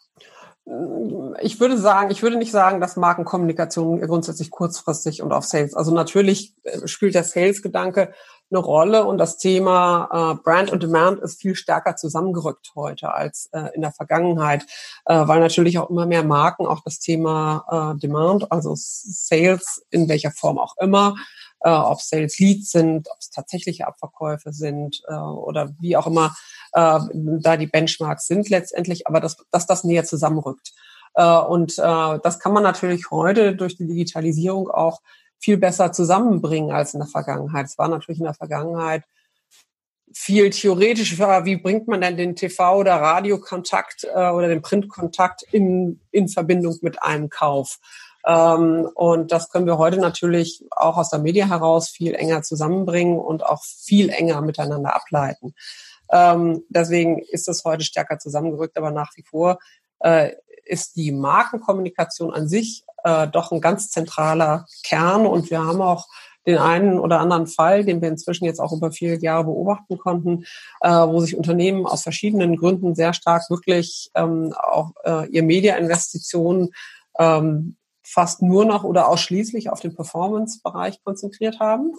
ich 1.41 1.59
würde 1.59 1.77
sagen, 1.77 2.11
ich 2.11 2.21
würde 2.21 2.37
nicht 2.37 2.51
sagen, 2.51 2.79
dass 2.79 2.95
Markenkommunikation 2.95 4.01
grundsätzlich 4.01 4.51
kurzfristig 4.51 5.21
und 5.21 5.31
auf 5.31 5.45
Sales. 5.45 5.73
Also 5.73 5.93
natürlich 5.93 6.53
äh, 6.63 6.87
spielt 6.87 7.15
der 7.15 7.23
Sales-Gedanke 7.23 8.13
eine 8.51 8.59
Rolle 8.59 9.05
und 9.05 9.17
das 9.17 9.37
Thema 9.37 10.35
äh, 10.37 10.43
Brand 10.43 10.71
und 10.71 10.83
Demand 10.83 11.19
ist 11.21 11.41
viel 11.41 11.55
stärker 11.55 11.95
zusammengerückt 11.95 12.71
heute 12.75 13.13
als 13.13 13.49
äh, 13.51 13.69
in 13.73 13.81
der 13.81 13.91
Vergangenheit, 13.91 14.65
weil 15.05 15.39
natürlich 15.39 15.79
auch 15.79 15.89
immer 15.89 16.05
mehr 16.05 16.23
Marken 16.23 16.65
auch 16.65 16.81
das 16.83 16.99
Thema 16.99 17.95
Demand, 18.01 18.51
also 18.51 18.73
Sales 18.75 19.83
in 19.89 20.07
welcher 20.07 20.31
Form 20.31 20.59
auch 20.59 20.75
immer, 20.77 21.15
äh, 21.61 21.69
ob 21.69 22.01
Sales 22.01 22.39
Leads 22.39 22.71
sind, 22.71 23.07
ob 23.09 23.17
es 23.19 23.29
tatsächliche 23.29 23.87
Abverkäufe 23.87 24.51
sind 24.51 25.01
äh, 25.07 25.13
oder 25.13 25.73
wie 25.79 25.97
auch 25.97 26.07
immer 26.07 26.35
äh, 26.73 26.99
da 27.13 27.57
die 27.57 27.67
Benchmarks 27.67 28.27
sind 28.27 28.49
letztendlich, 28.49 29.07
aber 29.07 29.19
dass, 29.19 29.37
dass 29.51 29.65
das 29.65 29.83
näher 29.83 30.05
zusammenrückt. 30.05 30.73
Äh, 31.15 31.23
und 31.23 31.77
äh, 31.77 32.19
das 32.23 32.39
kann 32.39 32.53
man 32.53 32.63
natürlich 32.63 33.11
heute 33.11 33.55
durch 33.55 33.77
die 33.77 33.87
Digitalisierung 33.87 34.69
auch 34.69 35.01
viel 35.39 35.57
besser 35.57 35.91
zusammenbringen 35.91 36.71
als 36.71 36.93
in 36.93 36.99
der 36.99 37.07
Vergangenheit. 37.07 37.65
Es 37.65 37.77
war 37.77 37.87
natürlich 37.87 38.19
in 38.19 38.25
der 38.25 38.33
Vergangenheit 38.33 39.03
viel 40.13 40.49
theoretisch, 40.49 41.17
wie 41.19 41.55
bringt 41.57 41.87
man 41.87 42.01
denn 42.01 42.17
den 42.17 42.35
TV- 42.35 42.75
oder 42.75 42.95
Radiokontakt 42.95 44.05
äh, 44.05 44.29
oder 44.29 44.47
den 44.47 44.61
Printkontakt 44.61 45.43
in, 45.43 46.01
in 46.11 46.27
Verbindung 46.27 46.77
mit 46.81 47.01
einem 47.03 47.29
Kauf. 47.29 47.79
Ähm, 48.25 48.89
und 48.95 49.31
das 49.31 49.49
können 49.49 49.65
wir 49.65 49.77
heute 49.77 49.97
natürlich 49.97 50.65
auch 50.71 50.97
aus 50.97 51.09
der 51.09 51.19
Media 51.19 51.47
heraus 51.47 51.89
viel 51.89 52.13
enger 52.13 52.41
zusammenbringen 52.41 53.19
und 53.19 53.45
auch 53.45 53.63
viel 53.63 54.09
enger 54.09 54.41
miteinander 54.41 54.95
ableiten. 54.95 55.53
Ähm, 56.11 56.63
deswegen 56.69 57.19
ist 57.19 57.47
es 57.47 57.63
heute 57.65 57.83
stärker 57.83 58.19
zusammengerückt, 58.19 58.77
aber 58.77 58.91
nach 58.91 59.11
wie 59.15 59.23
vor 59.23 59.59
äh, 59.99 60.31
ist 60.65 60.95
die 60.95 61.11
Markenkommunikation 61.11 62.33
an 62.33 62.47
sich 62.47 62.83
äh, 63.03 63.27
doch 63.27 63.51
ein 63.51 63.61
ganz 63.61 63.89
zentraler 63.89 64.65
Kern. 64.83 65.25
Und 65.25 65.49
wir 65.49 65.63
haben 65.63 65.81
auch 65.81 66.07
den 66.45 66.57
einen 66.57 66.99
oder 66.99 67.19
anderen 67.19 67.47
Fall, 67.47 67.83
den 67.83 68.01
wir 68.01 68.09
inzwischen 68.09 68.45
jetzt 68.45 68.59
auch 68.59 68.71
über 68.71 68.91
viele 68.91 69.19
Jahre 69.19 69.45
beobachten 69.45 69.97
konnten, 69.97 70.45
äh, 70.81 70.89
wo 70.89 71.19
sich 71.19 71.35
Unternehmen 71.35 71.85
aus 71.85 72.03
verschiedenen 72.03 72.55
Gründen 72.55 72.95
sehr 72.95 73.13
stark 73.13 73.49
wirklich 73.49 74.09
ähm, 74.15 74.53
auch 74.57 74.93
äh, 75.03 75.27
ihr 75.29 75.43
Media-Investitionen 75.43 76.69
ähm, 77.19 77.75
fast 78.09 78.41
nur 78.41 78.65
noch 78.65 78.83
oder 78.83 79.07
ausschließlich 79.07 79.69
auf 79.69 79.79
den 79.79 79.95
Performance-Bereich 79.95 81.03
konzentriert 81.03 81.59
haben. 81.59 81.93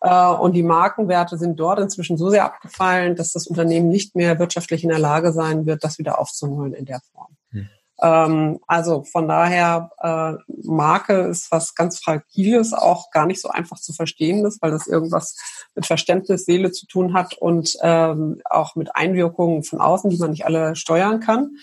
Äh, 0.00 0.26
und 0.26 0.52
die 0.52 0.62
Markenwerte 0.62 1.36
sind 1.38 1.58
dort 1.58 1.80
inzwischen 1.80 2.16
so 2.16 2.30
sehr 2.30 2.44
abgefallen, 2.44 3.16
dass 3.16 3.32
das 3.32 3.46
Unternehmen 3.46 3.88
nicht 3.88 4.14
mehr 4.14 4.38
wirtschaftlich 4.38 4.84
in 4.84 4.90
der 4.90 4.98
Lage 4.98 5.32
sein 5.32 5.66
wird, 5.66 5.82
das 5.84 5.98
wieder 5.98 6.20
aufzuholen 6.20 6.72
in 6.72 6.84
der 6.84 7.00
Form. 7.12 7.36
Hm. 7.50 7.68
Ähm, 8.00 8.60
also 8.68 9.02
von 9.02 9.26
daher, 9.26 9.90
äh, 10.00 10.34
Marke 10.62 11.22
ist 11.22 11.50
was 11.50 11.74
ganz 11.74 11.98
Fragiles, 11.98 12.72
auch 12.72 13.10
gar 13.10 13.26
nicht 13.26 13.40
so 13.40 13.48
einfach 13.48 13.78
zu 13.80 13.92
verstehen 13.92 14.44
ist, 14.46 14.62
weil 14.62 14.70
das 14.70 14.86
irgendwas 14.86 15.36
mit 15.74 15.84
Verständnis, 15.84 16.44
Seele 16.44 16.70
zu 16.70 16.86
tun 16.86 17.12
hat 17.12 17.36
und 17.36 17.76
ähm, 17.82 18.40
auch 18.44 18.76
mit 18.76 18.94
Einwirkungen 18.94 19.64
von 19.64 19.80
außen, 19.80 20.10
die 20.10 20.18
man 20.18 20.30
nicht 20.30 20.46
alle 20.46 20.76
steuern 20.76 21.18
kann. 21.18 21.56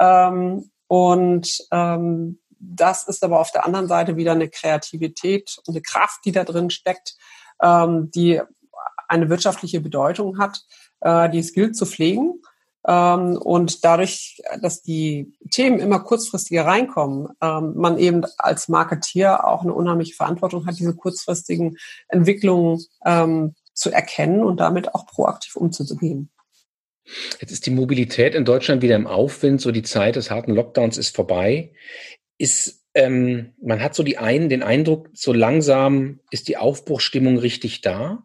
Ähm, 0.00 0.70
und 0.88 1.58
ähm, 1.72 2.38
das 2.74 3.06
ist 3.08 3.22
aber 3.24 3.40
auf 3.40 3.52
der 3.52 3.64
anderen 3.64 3.88
Seite 3.88 4.16
wieder 4.16 4.32
eine 4.32 4.48
Kreativität 4.48 5.58
und 5.66 5.74
eine 5.74 5.82
Kraft, 5.82 6.20
die 6.24 6.32
da 6.32 6.44
drin 6.44 6.70
steckt, 6.70 7.16
ähm, 7.62 8.10
die 8.10 8.40
eine 9.08 9.28
wirtschaftliche 9.28 9.80
Bedeutung 9.80 10.38
hat, 10.38 10.60
äh, 11.00 11.30
die 11.30 11.38
es 11.38 11.52
gilt 11.52 11.76
zu 11.76 11.86
pflegen 11.86 12.40
ähm, 12.86 13.36
und 13.36 13.84
dadurch, 13.84 14.40
dass 14.60 14.82
die 14.82 15.32
Themen 15.50 15.80
immer 15.80 16.00
kurzfristiger 16.00 16.66
reinkommen, 16.66 17.28
ähm, 17.42 17.74
man 17.74 17.98
eben 17.98 18.22
als 18.38 18.68
Marketier 18.68 19.44
auch 19.44 19.62
eine 19.62 19.74
unheimliche 19.74 20.14
Verantwortung 20.14 20.66
hat, 20.66 20.78
diese 20.78 20.94
kurzfristigen 20.94 21.78
Entwicklungen 22.08 22.80
ähm, 23.04 23.54
zu 23.74 23.90
erkennen 23.90 24.42
und 24.42 24.60
damit 24.60 24.94
auch 24.94 25.06
proaktiv 25.06 25.56
umzugehen. 25.56 26.30
Jetzt 27.40 27.52
ist 27.52 27.66
die 27.66 27.70
Mobilität 27.70 28.34
in 28.34 28.44
Deutschland 28.44 28.82
wieder 28.82 28.96
im 28.96 29.06
Aufwind, 29.06 29.60
so 29.60 29.70
die 29.70 29.84
Zeit 29.84 30.16
des 30.16 30.30
harten 30.30 30.52
Lockdowns 30.54 30.96
ist 30.96 31.14
vorbei. 31.14 31.72
Ist, 32.38 32.84
ähm, 32.94 33.54
man 33.60 33.82
hat 33.82 33.94
so 33.94 34.02
die 34.02 34.18
einen, 34.18 34.48
den 34.48 34.62
Eindruck, 34.62 35.08
so 35.12 35.32
langsam 35.32 36.20
ist 36.30 36.48
die 36.48 36.56
Aufbruchstimmung 36.56 37.38
richtig 37.38 37.80
da. 37.80 38.22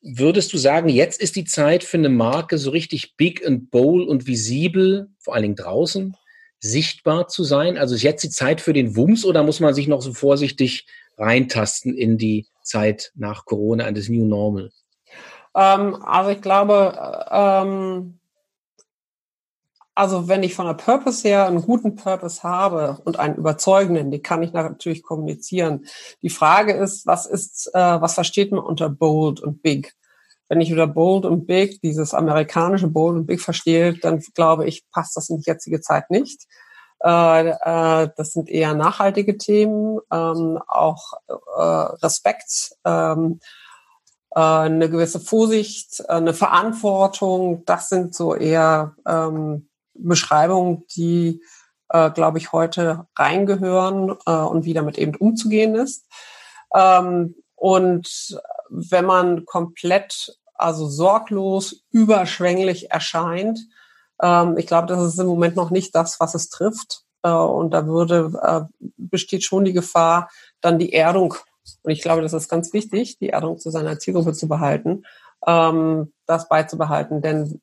Würdest 0.00 0.52
du 0.52 0.58
sagen, 0.58 0.88
jetzt 0.88 1.20
ist 1.20 1.36
die 1.36 1.44
Zeit 1.44 1.82
für 1.82 1.98
eine 1.98 2.08
Marke 2.08 2.56
so 2.56 2.70
richtig 2.70 3.16
big 3.16 3.44
and 3.44 3.70
bold 3.70 4.08
und 4.08 4.26
visibel, 4.26 5.08
vor 5.18 5.34
allen 5.34 5.42
Dingen 5.42 5.56
draußen, 5.56 6.16
sichtbar 6.60 7.28
zu 7.28 7.44
sein? 7.44 7.76
Also 7.76 7.94
ist 7.94 8.02
jetzt 8.02 8.22
die 8.22 8.30
Zeit 8.30 8.60
für 8.60 8.72
den 8.72 8.96
Wumms 8.96 9.24
oder 9.24 9.42
muss 9.42 9.60
man 9.60 9.74
sich 9.74 9.88
noch 9.88 10.02
so 10.02 10.14
vorsichtig 10.14 10.86
reintasten 11.16 11.94
in 11.94 12.16
die 12.16 12.46
Zeit 12.62 13.12
nach 13.16 13.44
Corona, 13.44 13.84
an 13.84 13.94
das 13.94 14.08
New 14.08 14.24
Normal? 14.24 14.70
Ähm, 15.54 15.96
also 16.02 16.30
ich 16.30 16.40
glaube, 16.40 17.26
ähm, 17.30 18.18
also 19.98 20.28
wenn 20.28 20.44
ich 20.44 20.54
von 20.54 20.66
der 20.66 20.74
Purpose 20.74 21.26
her 21.26 21.46
einen 21.46 21.60
guten 21.60 21.96
Purpose 21.96 22.44
habe 22.44 22.98
und 23.04 23.18
einen 23.18 23.34
überzeugenden, 23.34 24.12
den 24.12 24.22
kann 24.22 24.44
ich 24.44 24.52
natürlich 24.52 25.02
kommunizieren. 25.02 25.86
Die 26.22 26.30
Frage 26.30 26.72
ist, 26.72 27.04
was 27.04 27.26
ist, 27.26 27.68
äh, 27.74 28.00
was 28.00 28.14
versteht 28.14 28.52
man 28.52 28.60
unter 28.60 28.90
bold 28.90 29.40
und 29.40 29.60
big? 29.60 29.96
Wenn 30.48 30.60
ich 30.60 30.70
unter 30.70 30.86
bold 30.86 31.24
und 31.24 31.46
big 31.46 31.80
dieses 31.80 32.14
amerikanische 32.14 32.86
bold 32.86 33.16
und 33.16 33.26
big 33.26 33.40
verstehe, 33.40 33.92
dann 33.94 34.20
glaube 34.34 34.68
ich, 34.68 34.88
passt 34.92 35.16
das 35.16 35.30
in 35.30 35.38
die 35.38 35.50
jetzige 35.50 35.80
Zeit 35.80 36.10
nicht. 36.10 36.46
Äh, 37.02 37.48
äh, 37.48 38.08
das 38.16 38.30
sind 38.34 38.48
eher 38.48 38.74
nachhaltige 38.74 39.36
Themen, 39.36 39.98
ähm, 40.12 40.60
auch 40.68 41.14
äh, 41.26 41.60
Respekt. 42.04 42.70
Ähm, 42.84 43.40
äh, 44.30 44.38
eine 44.40 44.88
gewisse 44.88 45.18
Vorsicht, 45.18 46.08
eine 46.08 46.34
Verantwortung, 46.34 47.64
das 47.64 47.88
sind 47.88 48.14
so 48.14 48.36
eher 48.36 48.94
ähm, 49.04 49.67
Beschreibungen, 49.98 50.84
die, 50.96 51.42
äh, 51.88 52.10
glaube 52.10 52.38
ich, 52.38 52.52
heute 52.52 53.06
reingehören 53.16 54.16
äh, 54.26 54.32
und 54.32 54.64
wie 54.64 54.74
damit 54.74 54.98
eben 54.98 55.14
umzugehen 55.14 55.74
ist. 55.74 56.06
Ähm, 56.74 57.34
und 57.54 58.40
wenn 58.70 59.04
man 59.04 59.44
komplett, 59.44 60.38
also 60.54 60.88
sorglos, 60.88 61.84
überschwänglich 61.90 62.90
erscheint, 62.90 63.58
ähm, 64.22 64.56
ich 64.58 64.66
glaube, 64.66 64.86
das 64.86 65.04
ist 65.04 65.18
im 65.18 65.26
Moment 65.26 65.56
noch 65.56 65.70
nicht 65.70 65.94
das, 65.94 66.20
was 66.20 66.34
es 66.34 66.48
trifft. 66.48 67.04
Äh, 67.22 67.30
und 67.30 67.72
da 67.72 67.86
würde, 67.86 68.32
äh, 68.42 68.86
besteht 68.96 69.44
schon 69.44 69.64
die 69.64 69.72
Gefahr, 69.72 70.30
dann 70.60 70.78
die 70.78 70.92
Erdung, 70.92 71.34
und 71.82 71.90
ich 71.90 72.02
glaube, 72.02 72.22
das 72.22 72.32
ist 72.32 72.48
ganz 72.48 72.72
wichtig, 72.72 73.18
die 73.18 73.30
Erdung 73.30 73.58
zu 73.58 73.70
seiner 73.70 73.98
Zielgruppe 73.98 74.32
zu 74.32 74.48
behalten, 74.48 75.04
ähm, 75.46 76.12
das 76.26 76.48
beizubehalten. 76.48 77.22
Denn 77.22 77.60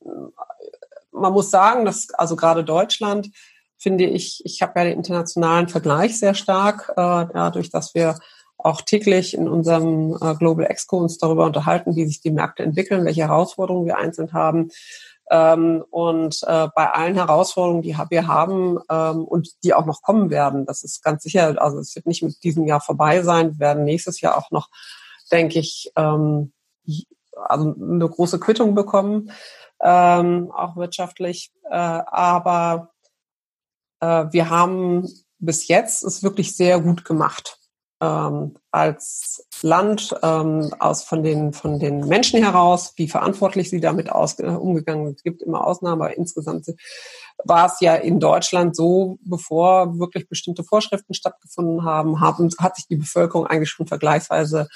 man 1.15 1.33
muss 1.33 1.49
sagen, 1.49 1.85
dass 1.85 2.09
also 2.13 2.35
gerade 2.35 2.63
Deutschland 2.63 3.29
finde 3.77 4.05
ich, 4.05 4.41
ich 4.45 4.61
habe 4.61 4.79
ja 4.79 4.85
den 4.85 4.97
internationalen 4.97 5.67
Vergleich 5.67 6.17
sehr 6.19 6.33
stark, 6.33 6.89
äh, 6.91 6.93
dadurch, 7.33 7.69
dass 7.69 7.93
wir 7.93 8.17
auch 8.57 8.81
täglich 8.81 9.35
in 9.35 9.47
unserem 9.47 10.17
äh, 10.21 10.33
Global 10.35 10.65
Exco 10.65 10.97
uns 10.97 11.17
darüber 11.17 11.45
unterhalten, 11.45 11.95
wie 11.95 12.05
sich 12.05 12.21
die 12.21 12.31
Märkte 12.31 12.63
entwickeln, 12.63 13.05
welche 13.05 13.21
Herausforderungen 13.21 13.85
wir 13.85 13.97
einzeln 13.97 14.33
haben. 14.33 14.69
Ähm, 15.29 15.83
und 15.89 16.41
äh, 16.47 16.67
bei 16.75 16.91
allen 16.91 17.15
Herausforderungen, 17.15 17.81
die 17.81 17.95
wir 18.09 18.27
haben 18.27 18.79
ähm, 18.89 19.25
und 19.25 19.49
die 19.63 19.73
auch 19.73 19.85
noch 19.85 20.01
kommen 20.01 20.29
werden, 20.29 20.65
das 20.65 20.83
ist 20.83 21.03
ganz 21.03 21.23
sicher, 21.23 21.61
also 21.61 21.79
es 21.79 21.95
wird 21.95 22.05
nicht 22.05 22.23
mit 22.23 22.43
diesem 22.43 22.65
Jahr 22.65 22.81
vorbei 22.81 23.23
sein, 23.23 23.53
wir 23.53 23.59
werden 23.59 23.83
nächstes 23.83 24.21
Jahr 24.21 24.37
auch 24.37 24.51
noch, 24.51 24.69
denke 25.31 25.59
ich, 25.59 25.91
ähm, 25.95 26.53
also 27.35 27.75
eine 27.79 28.07
große 28.07 28.39
Quittung 28.39 28.75
bekommen 28.75 29.31
ähm, 29.81 30.51
auch 30.51 30.75
wirtschaftlich. 30.75 31.51
Äh, 31.69 31.75
aber 31.75 32.91
äh, 33.99 34.25
wir 34.31 34.49
haben 34.49 35.07
bis 35.39 35.67
jetzt 35.67 36.03
es 36.03 36.23
wirklich 36.23 36.55
sehr 36.55 36.79
gut 36.79 37.05
gemacht. 37.05 37.59
Ähm, 38.01 38.57
als 38.71 39.47
Land 39.61 40.13
ähm, 40.21 40.73
aus 40.79 41.03
von 41.03 41.23
den 41.23 41.53
von 41.53 41.79
den 41.79 42.01
Menschen 42.07 42.43
heraus, 42.43 42.93
wie 42.97 43.07
verantwortlich 43.07 43.69
sie 43.69 43.79
damit 43.79 44.11
aus, 44.11 44.33
umgegangen 44.33 45.05
sind. 45.05 45.17
Es 45.17 45.23
gibt 45.23 45.41
immer 45.41 45.65
Ausnahmen, 45.65 46.01
aber 46.01 46.17
insgesamt 46.17 46.65
war 47.45 47.67
es 47.67 47.79
ja 47.79 47.95
in 47.95 48.19
Deutschland 48.19 48.75
so, 48.75 49.17
bevor 49.21 49.97
wirklich 49.97 50.27
bestimmte 50.27 50.65
Vorschriften 50.65 51.13
stattgefunden 51.13 51.85
haben, 51.85 52.19
haben 52.19 52.49
hat 52.59 52.75
sich 52.75 52.87
die 52.87 52.97
Bevölkerung 52.97 53.47
eigentlich 53.47 53.69
schon 53.69 53.87
vergleichsweise 53.87 54.67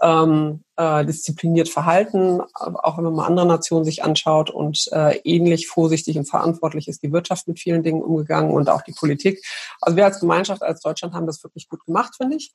ähm, 0.00 0.64
äh, 0.76 1.04
diszipliniert 1.04 1.68
verhalten, 1.68 2.40
auch 2.54 2.96
wenn 2.96 3.04
man 3.04 3.14
mal 3.14 3.26
andere 3.26 3.46
Nationen 3.46 3.84
sich 3.84 4.02
anschaut 4.02 4.50
und 4.50 4.88
äh, 4.92 5.18
ähnlich 5.24 5.68
vorsichtig 5.68 6.18
und 6.18 6.28
verantwortlich 6.28 6.88
ist 6.88 7.02
die 7.02 7.12
Wirtschaft 7.12 7.46
mit 7.46 7.60
vielen 7.60 7.82
Dingen 7.82 8.02
umgegangen 8.02 8.50
und 8.50 8.68
auch 8.68 8.82
die 8.82 8.92
Politik. 8.92 9.44
Also 9.80 9.96
wir 9.96 10.04
als 10.04 10.20
Gemeinschaft, 10.20 10.62
als 10.62 10.80
Deutschland 10.80 11.14
haben 11.14 11.26
das 11.26 11.42
wirklich 11.44 11.68
gut 11.68 11.84
gemacht, 11.84 12.14
finde 12.16 12.36
ich. 12.36 12.54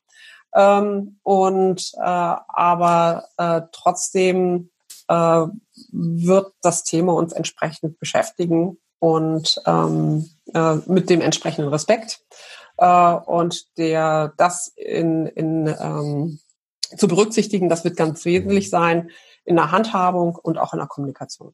Ähm, 0.56 1.20
und 1.24 1.92
äh, 1.96 2.02
aber 2.02 3.26
äh, 3.38 3.62
trotzdem 3.72 4.70
äh, 5.08 5.46
wird 5.92 6.54
das 6.62 6.84
Thema 6.84 7.14
uns 7.14 7.34
entsprechend 7.34 8.00
beschäftigen 8.00 8.78
und 9.00 9.62
ähm, 9.66 10.30
äh, 10.54 10.76
mit 10.86 11.10
dem 11.10 11.22
entsprechenden 11.22 11.70
Respekt. 11.70 12.22
Äh, 12.78 13.14
und 13.14 13.78
der 13.78 14.34
das 14.38 14.68
in, 14.76 15.28
in 15.28 15.68
ähm, 15.68 16.40
zu 16.96 17.08
berücksichtigen. 17.08 17.70
Das 17.70 17.84
wird 17.84 17.98
ganz 17.98 18.26
wesentlich 18.26 18.70
sein 18.70 19.12
in 19.46 19.56
der 19.56 19.72
Handhabung 19.72 20.36
und 20.36 20.58
auch 20.58 20.74
in 20.74 20.80
der 20.80 20.88
Kommunikation. 20.88 21.54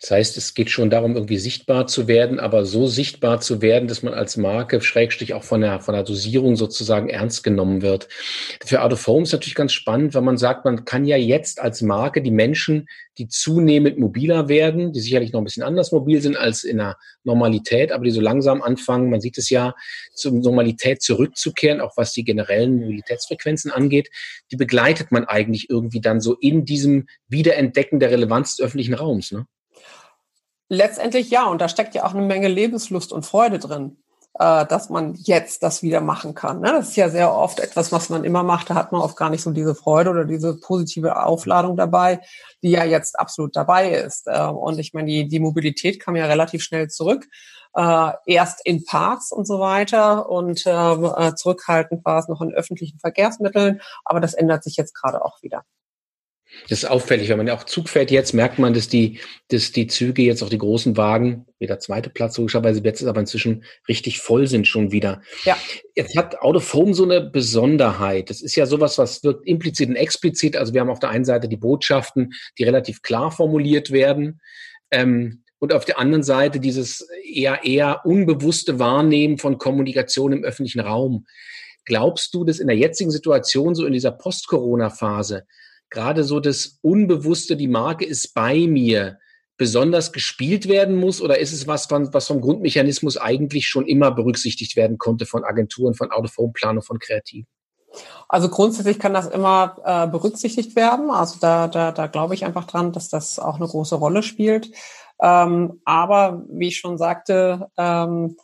Das 0.00 0.10
heißt, 0.10 0.36
es 0.36 0.54
geht 0.54 0.70
schon 0.70 0.90
darum, 0.90 1.14
irgendwie 1.14 1.38
sichtbar 1.38 1.86
zu 1.86 2.08
werden, 2.08 2.40
aber 2.40 2.64
so 2.64 2.86
sichtbar 2.86 3.40
zu 3.40 3.62
werden, 3.62 3.86
dass 3.86 4.02
man 4.02 4.14
als 4.14 4.36
Marke, 4.36 4.80
Schrägstrich 4.80 5.34
auch 5.34 5.44
von 5.44 5.60
der, 5.60 5.80
von 5.80 5.94
der 5.94 6.02
Dosierung 6.02 6.56
sozusagen 6.56 7.08
ernst 7.08 7.44
genommen 7.44 7.82
wird. 7.82 8.08
Für 8.64 8.82
Out 8.82 8.92
of 8.92 9.06
Home 9.06 9.22
ist 9.22 9.32
natürlich 9.32 9.54
ganz 9.54 9.72
spannend, 9.72 10.14
weil 10.14 10.22
man 10.22 10.38
sagt, 10.38 10.64
man 10.64 10.84
kann 10.84 11.04
ja 11.04 11.16
jetzt 11.16 11.60
als 11.60 11.82
Marke 11.82 12.22
die 12.22 12.30
Menschen, 12.30 12.88
die 13.18 13.28
zunehmend 13.28 13.98
mobiler 13.98 14.48
werden, 14.48 14.92
die 14.92 15.00
sicherlich 15.00 15.32
noch 15.32 15.40
ein 15.40 15.44
bisschen 15.44 15.62
anders 15.62 15.92
mobil 15.92 16.22
sind 16.22 16.36
als 16.36 16.64
in 16.64 16.78
der 16.78 16.96
Normalität, 17.24 17.92
aber 17.92 18.04
die 18.04 18.10
so 18.10 18.20
langsam 18.20 18.62
anfangen, 18.62 19.10
man 19.10 19.20
sieht 19.20 19.38
es 19.38 19.50
ja, 19.50 19.74
zur 20.14 20.32
Normalität 20.32 21.02
zurückzukehren, 21.02 21.80
auch 21.80 21.96
was 21.96 22.12
die 22.12 22.24
generellen 22.24 22.80
Mobilitätsfrequenzen 22.80 23.70
angeht, 23.70 24.08
die 24.50 24.56
begleitet 24.56 25.12
man 25.12 25.24
eigentlich 25.24 25.68
irgendwie 25.68 26.00
dann 26.00 26.20
so 26.20 26.34
in 26.34 26.64
diesem 26.64 27.06
Wiederentdecken 27.28 28.00
der 28.00 28.10
Relevanz 28.10 28.56
des 28.56 28.64
öffentlichen 28.64 28.94
Raums. 28.94 29.32
Ne? 29.32 29.46
Letztendlich 30.68 31.30
ja, 31.30 31.46
und 31.46 31.60
da 31.60 31.68
steckt 31.68 31.94
ja 31.94 32.04
auch 32.04 32.14
eine 32.14 32.26
Menge 32.26 32.48
Lebenslust 32.48 33.12
und 33.12 33.26
Freude 33.26 33.58
drin, 33.58 33.98
äh, 34.38 34.66
dass 34.66 34.88
man 34.88 35.14
jetzt 35.14 35.62
das 35.62 35.82
wieder 35.82 36.00
machen 36.00 36.34
kann. 36.34 36.60
Ne? 36.60 36.72
Das 36.72 36.88
ist 36.88 36.96
ja 36.96 37.08
sehr 37.08 37.34
oft 37.34 37.60
etwas, 37.60 37.92
was 37.92 38.08
man 38.08 38.24
immer 38.24 38.42
macht, 38.42 38.70
da 38.70 38.74
hat 38.74 38.92
man 38.92 39.00
oft 39.00 39.16
gar 39.16 39.30
nicht 39.30 39.42
so 39.42 39.50
diese 39.50 39.74
Freude 39.74 40.10
oder 40.10 40.24
diese 40.24 40.58
positive 40.58 41.24
Aufladung 41.24 41.76
dabei, 41.76 42.20
die 42.62 42.70
ja 42.70 42.84
jetzt 42.84 43.18
absolut 43.18 43.54
dabei 43.56 43.90
ist. 43.90 44.26
Äh, 44.26 44.46
und 44.46 44.78
ich 44.78 44.94
meine, 44.94 45.08
die, 45.08 45.28
die 45.28 45.40
Mobilität 45.40 46.00
kam 46.00 46.16
ja 46.16 46.26
relativ 46.26 46.62
schnell 46.62 46.88
zurück. 46.88 47.26
Äh, 47.74 48.12
erst 48.26 48.60
in 48.66 48.84
Parks 48.84 49.32
und 49.32 49.46
so 49.46 49.58
weiter 49.58 50.28
und 50.28 50.62
ähm, 50.66 51.10
äh, 51.16 51.34
zurückhaltend 51.34 52.04
war 52.04 52.18
es 52.18 52.28
noch 52.28 52.42
in 52.42 52.52
öffentlichen 52.52 52.98
Verkehrsmitteln, 52.98 53.80
aber 54.04 54.20
das 54.20 54.34
ändert 54.34 54.62
sich 54.62 54.76
jetzt 54.76 54.94
gerade 54.94 55.24
auch 55.24 55.42
wieder. 55.42 55.64
Das 56.68 56.82
ist 56.82 56.88
auffällig, 56.88 57.28
wenn 57.28 57.38
man 57.38 57.46
ja 57.46 57.56
auch 57.56 57.64
Zug 57.64 57.88
fährt 57.88 58.10
jetzt, 58.10 58.34
merkt 58.34 58.58
man, 58.58 58.74
dass 58.74 58.88
die, 58.88 59.18
dass 59.48 59.72
die 59.72 59.86
Züge 59.86 60.22
jetzt 60.22 60.42
auch 60.42 60.48
die 60.48 60.58
großen 60.58 60.96
Wagen, 60.96 61.46
wie 61.58 61.66
der 61.66 61.78
zweite 61.78 62.10
Platz 62.10 62.38
logischerweise 62.38 62.82
jetzt 62.82 63.04
aber 63.04 63.20
inzwischen 63.20 63.64
richtig 63.88 64.20
voll 64.20 64.46
sind 64.46 64.66
schon 64.66 64.92
wieder. 64.92 65.22
Ja. 65.44 65.56
Jetzt 65.94 66.16
hat 66.16 66.40
Out 66.40 66.56
of 66.56 66.74
Home 66.74 66.94
so 66.94 67.04
eine 67.04 67.20
Besonderheit. 67.20 68.30
Das 68.30 68.42
ist 68.42 68.56
ja 68.56 68.66
sowas, 68.66 68.98
was 68.98 69.24
wirkt 69.24 69.46
implizit 69.46 69.88
und 69.88 69.96
explizit. 69.96 70.56
Also 70.56 70.72
wir 70.72 70.80
haben 70.80 70.90
auf 70.90 71.00
der 71.00 71.10
einen 71.10 71.24
Seite 71.24 71.48
die 71.48 71.56
Botschaften, 71.56 72.32
die 72.58 72.64
relativ 72.64 73.02
klar 73.02 73.30
formuliert 73.30 73.90
werden. 73.90 74.40
Ähm, 74.90 75.42
und 75.58 75.72
auf 75.72 75.84
der 75.84 75.98
anderen 75.98 76.24
Seite 76.24 76.58
dieses 76.58 77.08
eher, 77.24 77.64
eher 77.64 78.04
unbewusste 78.04 78.78
Wahrnehmen 78.78 79.38
von 79.38 79.58
Kommunikation 79.58 80.32
im 80.32 80.42
öffentlichen 80.44 80.80
Raum. 80.80 81.24
Glaubst 81.84 82.34
du, 82.34 82.44
dass 82.44 82.58
in 82.58 82.66
der 82.66 82.76
jetzigen 82.76 83.10
Situation, 83.10 83.74
so 83.74 83.86
in 83.86 83.92
dieser 83.92 84.12
Post-Corona-Phase, 84.12 85.44
gerade 85.92 86.24
so 86.24 86.40
das 86.40 86.78
Unbewusste, 86.82 87.56
die 87.56 87.68
Marke 87.68 88.04
ist 88.04 88.34
bei 88.34 88.66
mir, 88.66 89.18
besonders 89.56 90.12
gespielt 90.12 90.66
werden 90.66 90.96
muss? 90.96 91.20
Oder 91.20 91.38
ist 91.38 91.52
es 91.52 91.68
was, 91.68 91.88
was 91.90 92.26
vom 92.26 92.40
Grundmechanismus 92.40 93.16
eigentlich 93.16 93.68
schon 93.68 93.86
immer 93.86 94.10
berücksichtigt 94.10 94.74
werden 94.74 94.98
konnte 94.98 95.26
von 95.26 95.44
Agenturen, 95.44 95.94
von 95.94 96.10
Out-of-Home-Planung, 96.10 96.82
von 96.82 96.98
Kreativen? 96.98 97.46
Also 98.28 98.48
grundsätzlich 98.48 98.98
kann 98.98 99.12
das 99.14 99.28
immer 99.28 99.76
äh, 99.84 100.08
berücksichtigt 100.08 100.74
werden. 100.74 101.10
Also 101.10 101.36
da, 101.40 101.68
da, 101.68 101.92
da 101.92 102.06
glaube 102.06 102.34
ich 102.34 102.44
einfach 102.44 102.66
dran, 102.66 102.92
dass 102.92 103.08
das 103.08 103.38
auch 103.38 103.56
eine 103.56 103.68
große 103.68 103.94
Rolle 103.94 104.22
spielt. 104.22 104.70
Ähm, 105.22 105.80
aber 105.84 106.42
wie 106.48 106.68
ich 106.68 106.78
schon 106.78 106.96
sagte, 106.96 107.68
ähm, 107.76 108.36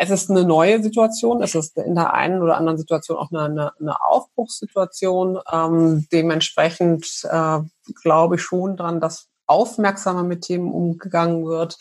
es 0.00 0.10
ist 0.10 0.30
eine 0.30 0.44
neue 0.44 0.80
Situation. 0.80 1.42
Es 1.42 1.56
ist 1.56 1.76
in 1.76 1.96
der 1.96 2.14
einen 2.14 2.40
oder 2.40 2.56
anderen 2.56 2.78
Situation 2.78 3.18
auch 3.18 3.32
eine, 3.32 3.44
eine, 3.44 3.72
eine 3.80 4.04
Aufbruchssituation. 4.04 5.40
Ähm, 5.52 6.06
dementsprechend 6.12 7.04
äh, 7.24 7.58
glaube 8.02 8.36
ich 8.36 8.42
schon 8.42 8.76
dran, 8.76 9.00
dass 9.00 9.28
aufmerksamer 9.46 10.22
mit 10.22 10.42
Themen 10.42 10.72
umgegangen 10.72 11.44
wird, 11.46 11.78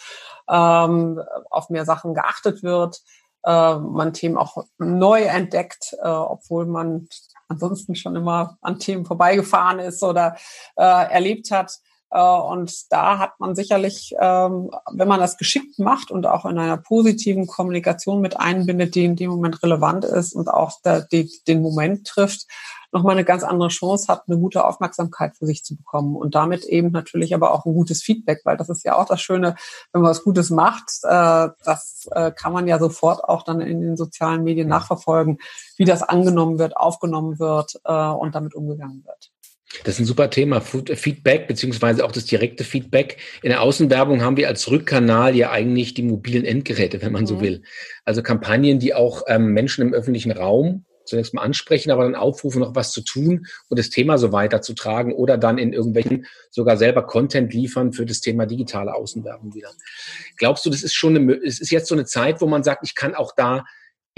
ähm, 0.49 1.21
auf 1.51 1.69
mehr 1.69 1.85
Sachen 1.85 2.15
geachtet 2.15 2.63
wird, 2.63 3.01
äh, 3.43 3.75
man 3.75 4.13
Themen 4.13 4.37
auch 4.37 4.65
neu 4.79 5.21
entdeckt, 5.21 5.95
äh, 6.01 6.07
obwohl 6.07 6.65
man 6.65 7.07
ansonsten 7.49 7.95
schon 7.95 8.15
immer 8.15 8.57
an 8.61 8.79
Themen 8.79 9.05
vorbeigefahren 9.05 9.79
ist 9.79 10.01
oder 10.01 10.37
äh, 10.75 10.83
erlebt 10.83 11.51
hat. 11.51 11.79
Äh, 12.11 12.19
und 12.21 12.91
da 12.91 13.19
hat 13.19 13.39
man 13.39 13.55
sicherlich, 13.55 14.13
ähm, 14.19 14.71
wenn 14.91 15.07
man 15.07 15.19
das 15.19 15.37
geschickt 15.37 15.79
macht 15.79 16.11
und 16.11 16.25
auch 16.25 16.45
in 16.45 16.57
einer 16.57 16.77
positiven 16.77 17.47
Kommunikation 17.47 18.21
mit 18.21 18.39
einbindet, 18.39 18.95
die 18.95 19.05
in 19.05 19.15
dem 19.15 19.31
Moment 19.31 19.61
relevant 19.63 20.05
ist 20.05 20.33
und 20.33 20.49
auch 20.49 20.71
den 20.83 21.61
Moment 21.61 22.07
trifft, 22.07 22.47
nochmal 22.91 23.13
eine 23.13 23.25
ganz 23.25 23.43
andere 23.43 23.69
Chance 23.69 24.07
hat, 24.07 24.23
eine 24.27 24.37
gute 24.37 24.63
Aufmerksamkeit 24.63 25.35
für 25.35 25.45
sich 25.45 25.63
zu 25.63 25.75
bekommen 25.75 26.15
und 26.15 26.35
damit 26.35 26.63
eben 26.63 26.91
natürlich 26.91 27.33
aber 27.35 27.51
auch 27.51 27.65
ein 27.65 27.73
gutes 27.73 28.01
Feedback, 28.01 28.41
weil 28.45 28.57
das 28.57 28.69
ist 28.69 28.85
ja 28.85 28.95
auch 28.95 29.05
das 29.05 29.21
Schöne, 29.21 29.55
wenn 29.91 30.01
man 30.01 30.11
was 30.11 30.23
Gutes 30.23 30.49
macht, 30.49 30.89
äh, 31.03 31.49
das 31.65 32.07
äh, 32.11 32.31
kann 32.31 32.53
man 32.53 32.67
ja 32.67 32.79
sofort 32.79 33.23
auch 33.23 33.43
dann 33.43 33.59
in 33.59 33.81
den 33.81 33.97
sozialen 33.97 34.43
Medien 34.43 34.69
nachverfolgen, 34.69 35.39
wie 35.75 35.85
das 35.85 36.01
angenommen 36.01 36.59
wird, 36.59 36.77
aufgenommen 36.77 37.39
wird 37.39 37.75
und 37.85 38.35
damit 38.35 38.55
umgegangen 38.55 39.03
wird. 39.05 39.31
Das 39.83 39.95
ist 39.95 39.99
ein 39.99 40.05
super 40.05 40.29
Thema. 40.29 40.61
Feedback, 40.61 41.47
beziehungsweise 41.47 42.05
auch 42.05 42.11
das 42.11 42.25
direkte 42.25 42.63
Feedback. 42.63 43.17
In 43.41 43.49
der 43.49 43.61
Außenwerbung 43.61 44.21
haben 44.21 44.37
wir 44.37 44.47
als 44.47 44.69
Rückkanal 44.71 45.35
ja 45.35 45.51
eigentlich 45.51 45.93
die 45.93 46.03
mobilen 46.03 46.45
Endgeräte, 46.45 47.01
wenn 47.01 47.11
man 47.11 47.23
mhm. 47.23 47.27
so 47.27 47.41
will. 47.41 47.63
Also 48.05 48.23
Kampagnen, 48.23 48.79
die 48.79 48.93
auch 48.93 49.23
ähm, 49.27 49.53
Menschen 49.53 49.81
im 49.81 49.93
öffentlichen 49.93 50.31
Raum 50.31 50.85
zunächst 51.07 51.33
mal 51.33 51.41
ansprechen, 51.41 51.91
aber 51.91 52.03
dann 52.03 52.15
aufrufen, 52.15 52.59
noch 52.59 52.75
was 52.75 52.91
zu 52.91 53.01
tun 53.01 53.47
und 53.69 53.79
das 53.79 53.89
Thema 53.89 54.17
so 54.17 54.31
weiterzutragen 54.31 55.13
oder 55.13 55.37
dann 55.37 55.57
in 55.57 55.73
irgendwelchen 55.73 56.25
sogar 56.51 56.77
selber 56.77 57.03
Content 57.03 57.53
liefern 57.53 57.93
für 57.93 58.05
das 58.05 58.19
Thema 58.19 58.45
digitale 58.45 58.93
Außenwerbung 58.93 59.55
wieder. 59.55 59.69
Glaubst 60.37 60.65
du, 60.65 60.69
das 60.69 60.83
ist 60.83 60.93
schon 60.93 61.15
eine, 61.15 61.33
es 61.33 61.59
ist 61.59 61.71
jetzt 61.71 61.87
so 61.87 61.95
eine 61.95 62.05
Zeit, 62.05 62.41
wo 62.41 62.45
man 62.45 62.63
sagt, 62.63 62.81
ich 62.83 62.93
kann 62.93 63.15
auch 63.15 63.33
da 63.35 63.65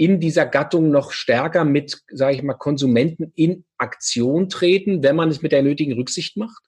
in 0.00 0.18
dieser 0.18 0.46
Gattung 0.46 0.90
noch 0.90 1.12
stärker 1.12 1.66
mit, 1.66 2.02
sage 2.10 2.34
ich 2.34 2.42
mal, 2.42 2.54
Konsumenten 2.54 3.32
in 3.34 3.66
Aktion 3.76 4.48
treten, 4.48 5.02
wenn 5.02 5.14
man 5.14 5.28
es 5.28 5.42
mit 5.42 5.52
der 5.52 5.62
nötigen 5.62 5.92
Rücksicht 5.92 6.38
macht? 6.38 6.62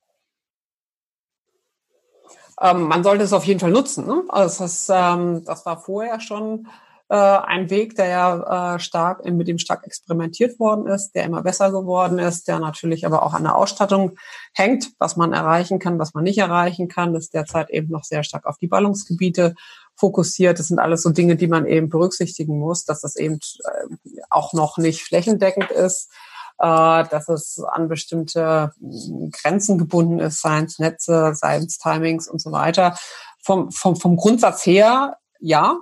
Ähm, 2.60 2.82
man 2.82 3.02
sollte 3.02 3.24
es 3.24 3.32
auf 3.32 3.44
jeden 3.44 3.58
Fall 3.58 3.70
nutzen. 3.70 4.06
Ne? 4.06 4.22
Also 4.28 4.64
das, 4.64 4.86
ähm, 4.92 5.46
das 5.46 5.64
war 5.64 5.80
vorher 5.80 6.20
schon 6.20 6.68
äh, 7.08 7.14
ein 7.14 7.70
Weg, 7.70 7.96
der 7.96 8.06
ja 8.06 8.74
äh, 8.74 8.78
stark, 8.78 9.24
mit 9.24 9.48
dem 9.48 9.56
stark 9.56 9.86
experimentiert 9.86 10.60
worden 10.60 10.86
ist, 10.86 11.12
der 11.12 11.24
immer 11.24 11.42
besser 11.42 11.72
geworden 11.72 12.18
ist, 12.18 12.48
der 12.48 12.58
natürlich 12.58 13.06
aber 13.06 13.22
auch 13.22 13.32
an 13.32 13.44
der 13.44 13.56
Ausstattung 13.56 14.18
hängt, 14.52 14.90
was 14.98 15.16
man 15.16 15.32
erreichen 15.32 15.78
kann, 15.78 15.98
was 15.98 16.12
man 16.12 16.24
nicht 16.24 16.38
erreichen 16.38 16.88
kann, 16.88 17.14
das 17.14 17.30
derzeit 17.30 17.70
eben 17.70 17.90
noch 17.90 18.04
sehr 18.04 18.24
stark 18.24 18.44
auf 18.44 18.58
die 18.58 18.68
Ballungsgebiete 18.68 19.54
fokussiert. 19.96 20.58
Das 20.58 20.68
sind 20.68 20.78
alles 20.78 21.02
so 21.02 21.10
Dinge, 21.10 21.36
die 21.36 21.46
man 21.46 21.66
eben 21.66 21.88
berücksichtigen 21.88 22.58
muss, 22.58 22.84
dass 22.84 23.00
das 23.00 23.16
eben 23.16 23.38
äh, 23.64 23.96
auch 24.30 24.52
noch 24.52 24.78
nicht 24.78 25.02
flächendeckend 25.02 25.70
ist, 25.70 26.10
äh, 26.58 27.04
dass 27.08 27.28
es 27.28 27.60
an 27.60 27.88
bestimmte 27.88 28.72
hm, 28.78 29.30
Grenzen 29.30 29.78
gebunden 29.78 30.18
ist, 30.18 30.40
seien 30.40 30.66
es 30.66 30.78
Netze, 30.78 31.34
seien 31.34 31.64
es 31.64 31.78
Timings 31.78 32.28
und 32.28 32.40
so 32.40 32.52
weiter. 32.52 32.96
Vom, 33.42 33.70
vom, 33.70 33.96
vom 33.96 34.16
Grundsatz 34.16 34.64
her, 34.66 35.16
ja. 35.40 35.78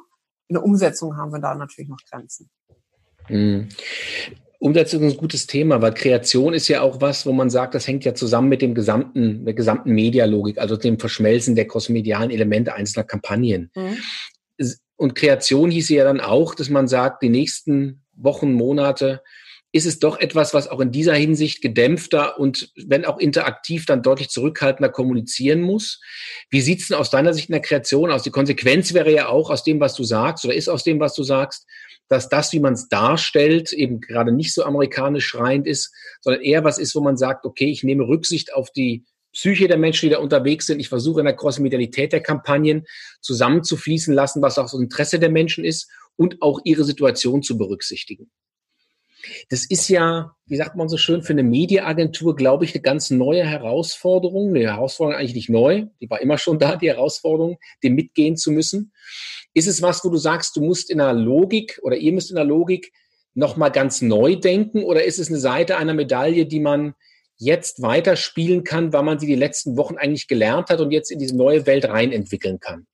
In 0.48 0.54
der 0.54 0.64
Umsetzung 0.64 1.16
haben 1.16 1.32
wir 1.32 1.40
da 1.40 1.54
natürlich 1.54 1.88
noch 1.88 2.00
Grenzen. 2.10 2.50
Umsetzung 4.60 5.02
ist 5.04 5.14
ein 5.14 5.18
gutes 5.18 5.46
Thema, 5.46 5.80
weil 5.80 5.94
Kreation 5.94 6.52
ist 6.52 6.68
ja 6.68 6.82
auch 6.82 7.00
was, 7.00 7.24
wo 7.24 7.32
man 7.32 7.48
sagt, 7.48 7.74
das 7.74 7.88
hängt 7.88 8.04
ja 8.04 8.14
zusammen 8.14 8.50
mit 8.50 8.60
dem 8.60 8.74
gesamten, 8.74 9.46
der 9.46 9.54
gesamten 9.54 9.90
Medialogik, 9.92 10.58
also 10.58 10.76
dem 10.76 10.98
Verschmelzen 10.98 11.56
der 11.56 11.66
crossmedialen 11.66 12.30
Elemente 12.30 12.74
einzelner 12.74 13.04
Kampagnen. 13.04 13.70
Mhm. 13.74 13.96
Und 14.96 15.14
Kreation 15.14 15.70
hieß 15.70 15.88
ja 15.88 16.04
dann 16.04 16.20
auch, 16.20 16.54
dass 16.54 16.68
man 16.68 16.88
sagt, 16.88 17.22
die 17.22 17.30
nächsten 17.30 18.02
Wochen, 18.12 18.52
Monate 18.52 19.22
ist 19.72 19.86
es 19.86 19.98
doch 19.98 20.20
etwas, 20.20 20.52
was 20.52 20.68
auch 20.68 20.80
in 20.80 20.92
dieser 20.92 21.14
Hinsicht 21.14 21.62
gedämpfter 21.62 22.38
und 22.38 22.70
wenn 22.76 23.06
auch 23.06 23.18
interaktiv 23.18 23.86
dann 23.86 24.02
deutlich 24.02 24.28
zurückhaltender 24.28 24.90
kommunizieren 24.90 25.62
muss. 25.62 26.02
Wie 26.50 26.60
sieht's 26.60 26.88
denn 26.88 26.98
aus 26.98 27.08
deiner 27.08 27.32
Sicht 27.32 27.48
in 27.48 27.54
der 27.54 27.62
Kreation 27.62 28.10
aus? 28.10 28.24
Die 28.24 28.30
Konsequenz 28.30 28.92
wäre 28.92 29.10
ja 29.10 29.28
auch 29.28 29.48
aus 29.48 29.64
dem, 29.64 29.80
was 29.80 29.94
du 29.94 30.04
sagst 30.04 30.44
oder 30.44 30.54
ist 30.54 30.68
aus 30.68 30.84
dem, 30.84 31.00
was 31.00 31.14
du 31.14 31.22
sagst, 31.22 31.66
dass 32.10 32.28
das, 32.28 32.52
wie 32.52 32.60
man 32.60 32.74
es 32.74 32.88
darstellt, 32.88 33.72
eben 33.72 34.00
gerade 34.00 34.32
nicht 34.32 34.52
so 34.52 34.64
amerikanisch 34.64 35.26
schreiend 35.26 35.66
ist, 35.66 35.94
sondern 36.20 36.42
eher 36.42 36.64
was 36.64 36.78
ist, 36.78 36.94
wo 36.96 37.00
man 37.00 37.16
sagt, 37.16 37.46
okay, 37.46 37.70
ich 37.70 37.84
nehme 37.84 38.06
Rücksicht 38.06 38.52
auf 38.52 38.70
die 38.72 39.04
Psyche 39.32 39.68
der 39.68 39.78
Menschen, 39.78 40.08
die 40.08 40.14
da 40.14 40.18
unterwegs 40.18 40.66
sind. 40.66 40.80
Ich 40.80 40.88
versuche 40.88 41.20
in 41.20 41.26
der 41.26 41.36
Cross-Medialität 41.36 42.12
der 42.12 42.20
Kampagnen 42.20 42.84
zusammenzufließen 43.20 44.12
lassen, 44.12 44.42
was 44.42 44.58
auch 44.58 44.64
das 44.64 44.74
Interesse 44.74 45.20
der 45.20 45.30
Menschen 45.30 45.64
ist 45.64 45.88
und 46.16 46.42
auch 46.42 46.60
ihre 46.64 46.82
Situation 46.82 47.44
zu 47.44 47.56
berücksichtigen. 47.56 48.28
Das 49.48 49.66
ist 49.66 49.88
ja, 49.88 50.32
wie 50.46 50.56
sagt 50.56 50.76
man 50.76 50.88
so 50.88 50.96
schön, 50.96 51.22
für 51.22 51.32
eine 51.32 51.42
Mediaagentur, 51.42 52.36
glaube 52.36 52.64
ich, 52.64 52.74
eine 52.74 52.82
ganz 52.82 53.10
neue 53.10 53.44
Herausforderung. 53.44 54.50
Eine 54.50 54.72
Herausforderung 54.72 55.18
eigentlich 55.18 55.34
nicht 55.34 55.50
neu, 55.50 55.86
die 56.00 56.10
war 56.10 56.20
immer 56.20 56.38
schon 56.38 56.58
da, 56.58 56.76
die 56.76 56.88
Herausforderung, 56.88 57.58
dem 57.82 57.94
mitgehen 57.94 58.36
zu 58.36 58.50
müssen. 58.50 58.92
Ist 59.54 59.68
es 59.68 59.82
was, 59.82 60.04
wo 60.04 60.10
du 60.10 60.16
sagst, 60.16 60.56
du 60.56 60.62
musst 60.62 60.90
in 60.90 60.98
der 60.98 61.12
Logik 61.12 61.80
oder 61.82 61.96
ihr 61.96 62.12
müsst 62.12 62.30
in 62.30 62.36
der 62.36 62.44
Logik 62.44 62.92
nochmal 63.34 63.70
ganz 63.70 64.02
neu 64.02 64.36
denken 64.36 64.84
oder 64.84 65.04
ist 65.04 65.18
es 65.18 65.28
eine 65.28 65.38
Seite 65.38 65.76
einer 65.76 65.94
Medaille, 65.94 66.46
die 66.46 66.60
man 66.60 66.94
jetzt 67.36 67.80
weiterspielen 67.80 68.64
kann, 68.64 68.92
weil 68.92 69.02
man 69.02 69.18
sie 69.18 69.26
die 69.26 69.34
letzten 69.34 69.76
Wochen 69.76 69.96
eigentlich 69.96 70.28
gelernt 70.28 70.68
hat 70.68 70.80
und 70.80 70.90
jetzt 70.90 71.10
in 71.10 71.18
diese 71.18 71.36
neue 71.36 71.66
Welt 71.66 71.86
rein 71.86 72.12
entwickeln 72.12 72.60
kann? 72.60 72.86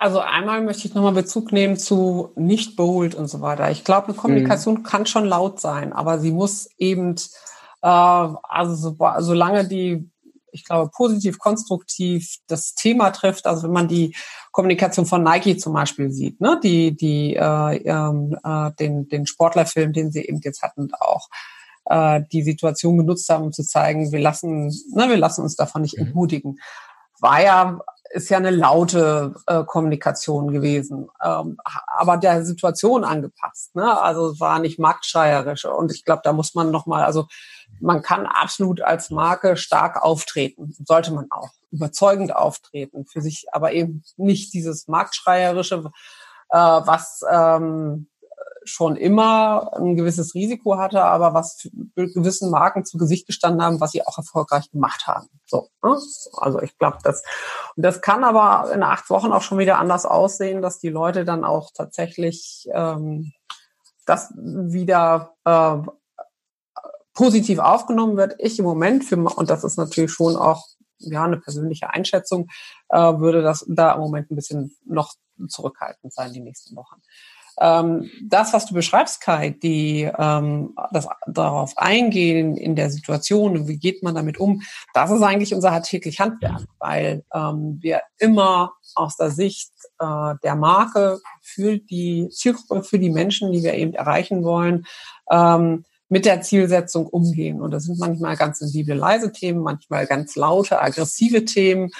Also 0.00 0.20
einmal 0.20 0.62
möchte 0.62 0.88
ich 0.88 0.94
nochmal 0.94 1.12
Bezug 1.12 1.52
nehmen 1.52 1.76
zu 1.76 2.32
nicht 2.34 2.74
bold 2.74 3.14
und 3.14 3.28
so 3.28 3.42
weiter. 3.42 3.70
Ich 3.70 3.84
glaube, 3.84 4.08
eine 4.08 4.16
Kommunikation 4.16 4.76
mhm. 4.76 4.82
kann 4.82 5.04
schon 5.04 5.26
laut 5.26 5.60
sein, 5.60 5.92
aber 5.92 6.18
sie 6.18 6.32
muss 6.32 6.70
eben, 6.78 7.16
äh, 7.82 7.86
also 7.86 8.74
so, 8.74 8.96
solange 9.18 9.68
die, 9.68 10.08
ich 10.52 10.64
glaube, 10.64 10.90
positiv, 10.90 11.38
konstruktiv 11.38 12.38
das 12.46 12.74
Thema 12.74 13.10
trifft, 13.10 13.46
also 13.46 13.64
wenn 13.64 13.74
man 13.74 13.88
die 13.88 14.16
Kommunikation 14.52 15.04
von 15.04 15.22
Nike 15.22 15.58
zum 15.58 15.74
Beispiel 15.74 16.10
sieht, 16.10 16.40
ne, 16.40 16.58
die, 16.64 16.96
die, 16.96 17.36
äh, 17.36 17.76
äh, 17.76 18.70
den, 18.80 19.06
den 19.06 19.26
Sportlerfilm, 19.26 19.92
den 19.92 20.12
sie 20.12 20.24
eben 20.24 20.40
jetzt 20.42 20.62
hatten, 20.62 20.88
auch 20.98 21.28
äh, 21.84 22.22
die 22.32 22.42
Situation 22.42 22.96
genutzt 22.96 23.28
haben, 23.28 23.44
um 23.44 23.52
zu 23.52 23.64
zeigen, 23.64 24.12
wir 24.12 24.20
lassen, 24.20 24.68
ne, 24.94 25.10
wir 25.10 25.18
lassen 25.18 25.42
uns 25.42 25.56
davon 25.56 25.82
nicht 25.82 25.98
mhm. 25.98 26.06
entmutigen. 26.06 26.58
War 27.20 27.42
ja 27.42 27.80
ist 28.12 28.28
ja 28.28 28.38
eine 28.38 28.50
laute 28.50 29.34
äh, 29.46 29.62
Kommunikation 29.64 30.50
gewesen, 30.50 31.08
ähm, 31.22 31.58
aber 31.86 32.16
der 32.16 32.44
Situation 32.44 33.04
angepasst. 33.04 33.74
Ne? 33.76 34.00
Also 34.00 34.30
es 34.30 34.40
war 34.40 34.58
nicht 34.58 34.80
marktschreierisch. 34.80 35.64
Und 35.64 35.92
ich 35.92 36.04
glaube, 36.04 36.22
da 36.24 36.32
muss 36.32 36.54
man 36.54 36.72
nochmal, 36.72 37.04
also 37.04 37.28
man 37.80 38.02
kann 38.02 38.26
absolut 38.26 38.80
als 38.80 39.10
Marke 39.10 39.56
stark 39.56 40.02
auftreten, 40.02 40.74
sollte 40.84 41.12
man 41.12 41.26
auch 41.30 41.50
überzeugend 41.70 42.34
auftreten 42.34 43.06
für 43.06 43.20
sich, 43.20 43.46
aber 43.52 43.72
eben 43.72 44.02
nicht 44.16 44.52
dieses 44.54 44.88
marktschreierische, 44.88 45.90
äh, 46.50 46.56
was 46.58 47.20
ähm, 47.30 48.08
schon 48.64 48.96
immer 48.96 49.72
ein 49.76 49.96
gewisses 49.96 50.34
Risiko 50.34 50.76
hatte, 50.76 51.02
aber 51.02 51.34
was 51.34 51.68
gewissen 51.94 52.50
Marken 52.50 52.84
zu 52.84 52.98
Gesicht 52.98 53.26
gestanden 53.26 53.62
haben, 53.62 53.80
was 53.80 53.92
sie 53.92 54.06
auch 54.06 54.18
erfolgreich 54.18 54.70
gemacht 54.70 55.06
haben. 55.06 55.28
So, 55.46 55.68
ne? 55.82 55.96
also 56.34 56.60
ich 56.60 56.76
glaube, 56.78 56.98
das 57.02 57.22
und 57.76 57.84
das 57.84 58.00
kann 58.00 58.24
aber 58.24 58.72
in 58.72 58.82
acht 58.82 59.08
Wochen 59.10 59.32
auch 59.32 59.42
schon 59.42 59.58
wieder 59.58 59.78
anders 59.78 60.06
aussehen, 60.06 60.62
dass 60.62 60.78
die 60.78 60.90
Leute 60.90 61.24
dann 61.24 61.44
auch 61.44 61.70
tatsächlich 61.74 62.68
ähm, 62.72 63.32
das 64.06 64.32
wieder 64.36 65.34
äh, 65.44 65.78
positiv 67.14 67.58
aufgenommen 67.58 68.16
wird. 68.16 68.36
Ich 68.38 68.58
im 68.58 68.64
Moment 68.64 69.04
für 69.04 69.16
und 69.16 69.50
das 69.50 69.64
ist 69.64 69.78
natürlich 69.78 70.12
schon 70.12 70.36
auch 70.36 70.66
ja 70.98 71.24
eine 71.24 71.38
persönliche 71.38 71.90
Einschätzung, 71.90 72.48
äh, 72.90 72.98
würde 72.98 73.42
das 73.42 73.64
da 73.68 73.94
im 73.94 74.00
Moment 74.00 74.30
ein 74.30 74.36
bisschen 74.36 74.76
noch 74.84 75.14
zurückhaltend 75.48 76.12
sein 76.12 76.32
die 76.32 76.40
nächsten 76.40 76.76
Wochen. 76.76 77.00
Ähm, 77.60 78.10
das, 78.22 78.52
was 78.52 78.66
du 78.66 78.74
beschreibst, 78.74 79.20
Kai, 79.20 79.50
die 79.50 80.10
ähm, 80.18 80.74
das 80.92 81.06
darauf 81.26 81.76
eingehen 81.76 82.56
in 82.56 82.74
der 82.74 82.90
Situation, 82.90 83.68
wie 83.68 83.78
geht 83.78 84.02
man 84.02 84.14
damit 84.14 84.38
um, 84.38 84.62
das 84.94 85.10
ist 85.10 85.22
eigentlich 85.22 85.54
unser 85.54 85.82
täglich 85.82 86.20
Handwerk, 86.20 86.62
weil 86.78 87.24
ähm, 87.34 87.78
wir 87.80 88.00
immer 88.18 88.72
aus 88.94 89.16
der 89.16 89.30
Sicht 89.30 89.72
äh, 89.98 90.34
der 90.42 90.56
Marke 90.56 91.20
für 91.42 91.78
die 91.78 92.28
Zielgruppe, 92.30 92.82
für 92.82 92.98
die 92.98 93.10
Menschen, 93.10 93.52
die 93.52 93.62
wir 93.62 93.74
eben 93.74 93.92
erreichen 93.92 94.42
wollen, 94.42 94.86
ähm, 95.30 95.84
mit 96.10 96.26
der 96.26 96.42
Zielsetzung 96.42 97.06
umgehen. 97.06 97.62
Und 97.62 97.70
das 97.70 97.84
sind 97.84 97.98
manchmal 97.98 98.36
ganz 98.36 98.58
sensible, 98.58 98.94
leise 98.94 99.32
Themen, 99.32 99.62
manchmal 99.62 100.06
ganz 100.06 100.36
laute, 100.36 100.82
aggressive 100.82 101.44
Themen 101.44 101.90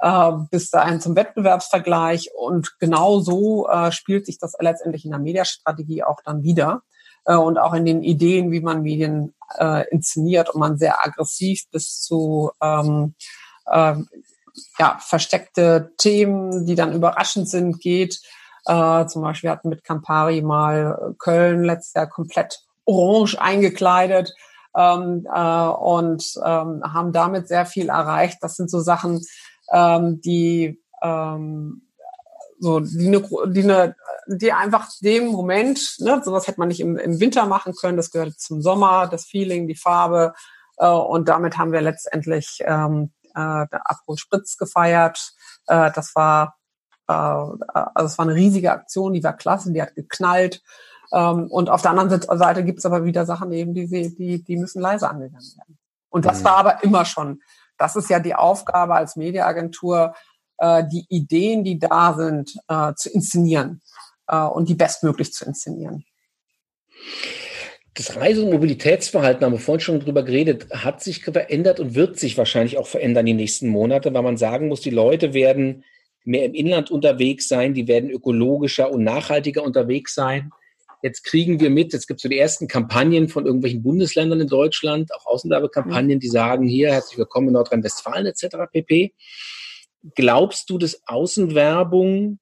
äh, 0.00 0.32
bis 0.50 0.70
dahin 0.70 1.00
zum 1.00 1.14
Wettbewerbsvergleich. 1.14 2.30
Und 2.34 2.78
genau 2.80 3.20
so 3.20 3.68
äh, 3.68 3.92
spielt 3.92 4.26
sich 4.26 4.38
das 4.38 4.54
letztendlich 4.58 5.04
in 5.04 5.10
der 5.10 5.20
Mediastrategie 5.20 6.02
auch 6.02 6.20
dann 6.24 6.42
wieder. 6.42 6.82
Äh, 7.26 7.36
und 7.36 7.58
auch 7.58 7.74
in 7.74 7.84
den 7.84 8.02
Ideen, 8.02 8.50
wie 8.50 8.60
man 8.60 8.82
Medien 8.82 9.34
äh, 9.58 9.86
inszeniert 9.90 10.48
und 10.48 10.60
man 10.60 10.78
sehr 10.78 11.04
aggressiv 11.04 11.64
bis 11.70 12.00
zu 12.00 12.50
ähm, 12.62 13.14
äh, 13.66 13.96
ja, 14.78 14.98
versteckte 14.98 15.92
Themen, 15.98 16.64
die 16.64 16.74
dann 16.74 16.94
überraschend 16.94 17.50
sind, 17.50 17.80
geht. 17.80 18.18
Äh, 18.64 19.06
zum 19.06 19.20
Beispiel 19.20 19.50
hatten 19.50 19.68
mit 19.68 19.84
Campari 19.84 20.40
mal 20.40 21.14
Köln 21.18 21.64
letztes 21.64 21.92
Jahr 21.92 22.08
komplett 22.08 22.62
orange 22.88 23.40
eingekleidet 23.40 24.34
ähm, 24.74 25.26
äh, 25.32 25.68
und 25.68 26.24
ähm, 26.44 26.82
haben 26.82 27.12
damit 27.12 27.48
sehr 27.48 27.66
viel 27.66 27.90
erreicht. 27.90 28.38
Das 28.40 28.56
sind 28.56 28.70
so 28.70 28.80
Sachen, 28.80 29.22
ähm, 29.72 30.20
die 30.22 30.82
ähm, 31.02 31.82
so 32.58 32.80
die 32.80 33.06
eine, 33.06 33.22
die 33.46 33.62
eine 33.62 33.96
die 34.30 34.52
einfach 34.52 34.88
dem 35.00 35.28
Moment, 35.28 35.80
ne, 36.00 36.20
sowas 36.22 36.46
hätte 36.46 36.60
man 36.60 36.68
nicht 36.68 36.80
im, 36.80 36.98
im 36.98 37.18
Winter 37.18 37.46
machen 37.46 37.74
können, 37.74 37.96
das 37.96 38.10
gehört 38.10 38.38
zum 38.38 38.60
Sommer, 38.60 39.06
das 39.06 39.24
Feeling, 39.24 39.66
die 39.66 39.74
Farbe 39.74 40.34
äh, 40.76 40.86
und 40.88 41.28
damit 41.28 41.56
haben 41.56 41.72
wir 41.72 41.80
letztendlich 41.80 42.58
ähm, 42.64 43.12
äh, 43.34 43.66
der 43.72 43.80
Aperol 43.84 44.18
Spritz 44.18 44.58
gefeiert. 44.58 45.32
Äh, 45.66 45.90
das 45.94 46.14
war 46.14 46.56
äh, 47.08 47.12
also 47.12 48.04
es 48.04 48.18
war 48.18 48.26
eine 48.26 48.34
riesige 48.34 48.72
Aktion, 48.72 49.14
die 49.14 49.24
war 49.24 49.36
klasse, 49.36 49.72
die 49.72 49.82
hat 49.82 49.94
geknallt. 49.94 50.62
Ähm, 51.12 51.46
und 51.50 51.70
auf 51.70 51.82
der 51.82 51.92
anderen 51.92 52.20
Seite 52.20 52.64
gibt 52.64 52.78
es 52.78 52.86
aber 52.86 53.04
wieder 53.04 53.26
Sachen 53.26 53.52
eben, 53.52 53.74
die, 53.74 53.86
die, 53.88 54.42
die 54.42 54.56
müssen 54.56 54.80
leise 54.80 55.08
angegangen 55.08 55.52
werden. 55.56 55.78
Und 56.10 56.24
das 56.24 56.40
mhm. 56.40 56.44
war 56.44 56.56
aber 56.56 56.84
immer 56.84 57.04
schon 57.04 57.40
das 57.78 57.96
ist 57.96 58.10
ja 58.10 58.20
die 58.20 58.34
Aufgabe 58.34 58.94
als 58.94 59.16
Mediaagentur, 59.16 60.14
äh, 60.58 60.84
die 60.92 61.06
Ideen, 61.08 61.64
die 61.64 61.78
da 61.78 62.14
sind, 62.14 62.54
äh, 62.68 62.92
zu 62.94 63.08
inszenieren 63.08 63.80
äh, 64.26 64.36
und 64.36 64.68
die 64.68 64.74
bestmöglich 64.74 65.32
zu 65.32 65.46
inszenieren. 65.46 66.04
Das 67.94 68.16
Reise- 68.16 68.44
und 68.44 68.52
Mobilitätsverhalten, 68.52 69.44
haben 69.44 69.52
wir 69.52 69.60
vorhin 69.60 69.80
schon 69.80 70.00
drüber 70.00 70.22
geredet, 70.22 70.68
hat 70.70 71.02
sich 71.02 71.24
verändert 71.24 71.80
und 71.80 71.94
wird 71.94 72.18
sich 72.18 72.36
wahrscheinlich 72.36 72.78
auch 72.78 72.86
verändern 72.86 73.26
die 73.26 73.34
nächsten 73.34 73.68
Monate, 73.68 74.12
weil 74.12 74.22
man 74.22 74.36
sagen 74.36 74.68
muss, 74.68 74.80
die 74.80 74.90
Leute 74.90 75.32
werden 75.32 75.84
mehr 76.24 76.44
im 76.44 76.54
Inland 76.54 76.90
unterwegs 76.90 77.48
sein, 77.48 77.74
die 77.74 77.88
werden 77.88 78.10
ökologischer 78.10 78.90
und 78.90 79.02
nachhaltiger 79.02 79.62
unterwegs 79.62 80.14
sein. 80.14 80.52
Jetzt 81.02 81.22
kriegen 81.22 81.60
wir 81.60 81.70
mit, 81.70 81.92
jetzt 81.92 82.08
gibt 82.08 82.18
es 82.18 82.22
so 82.22 82.28
die 82.28 82.38
ersten 82.38 82.66
Kampagnen 82.66 83.28
von 83.28 83.46
irgendwelchen 83.46 83.84
Bundesländern 83.84 84.40
in 84.40 84.48
Deutschland, 84.48 85.14
auch 85.14 85.26
Außenwerbekampagnen, 85.26 86.18
die 86.18 86.28
sagen, 86.28 86.66
hier, 86.66 86.90
herzlich 86.90 87.18
willkommen 87.18 87.46
in 87.48 87.54
Nordrhein-Westfalen 87.54 88.26
etc. 88.26 88.56
pp. 88.72 89.14
Glaubst 90.16 90.68
du, 90.70 90.78
dass 90.78 91.00
Außenwerbung 91.06 92.40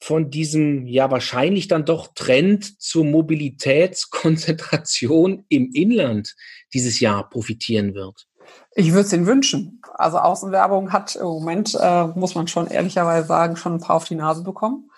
von 0.00 0.30
diesem 0.30 0.88
ja 0.88 1.12
wahrscheinlich 1.12 1.68
dann 1.68 1.84
doch 1.84 2.08
Trend 2.14 2.80
zur 2.80 3.04
Mobilitätskonzentration 3.04 5.44
im 5.48 5.70
Inland 5.72 6.34
dieses 6.74 6.98
Jahr 6.98 7.28
profitieren 7.28 7.94
wird? 7.94 8.26
Ich 8.74 8.90
würde 8.90 9.06
es 9.06 9.12
Ihnen 9.12 9.26
wünschen. 9.26 9.80
Also 9.94 10.18
Außenwerbung 10.18 10.92
hat 10.92 11.14
im 11.14 11.24
Moment, 11.24 11.78
äh, 11.80 12.06
muss 12.06 12.34
man 12.34 12.48
schon 12.48 12.66
ehrlicherweise 12.66 13.28
sagen, 13.28 13.54
schon 13.56 13.74
ein 13.74 13.80
paar 13.80 13.94
auf 13.96 14.06
die 14.06 14.16
Nase 14.16 14.42
bekommen. 14.42 14.89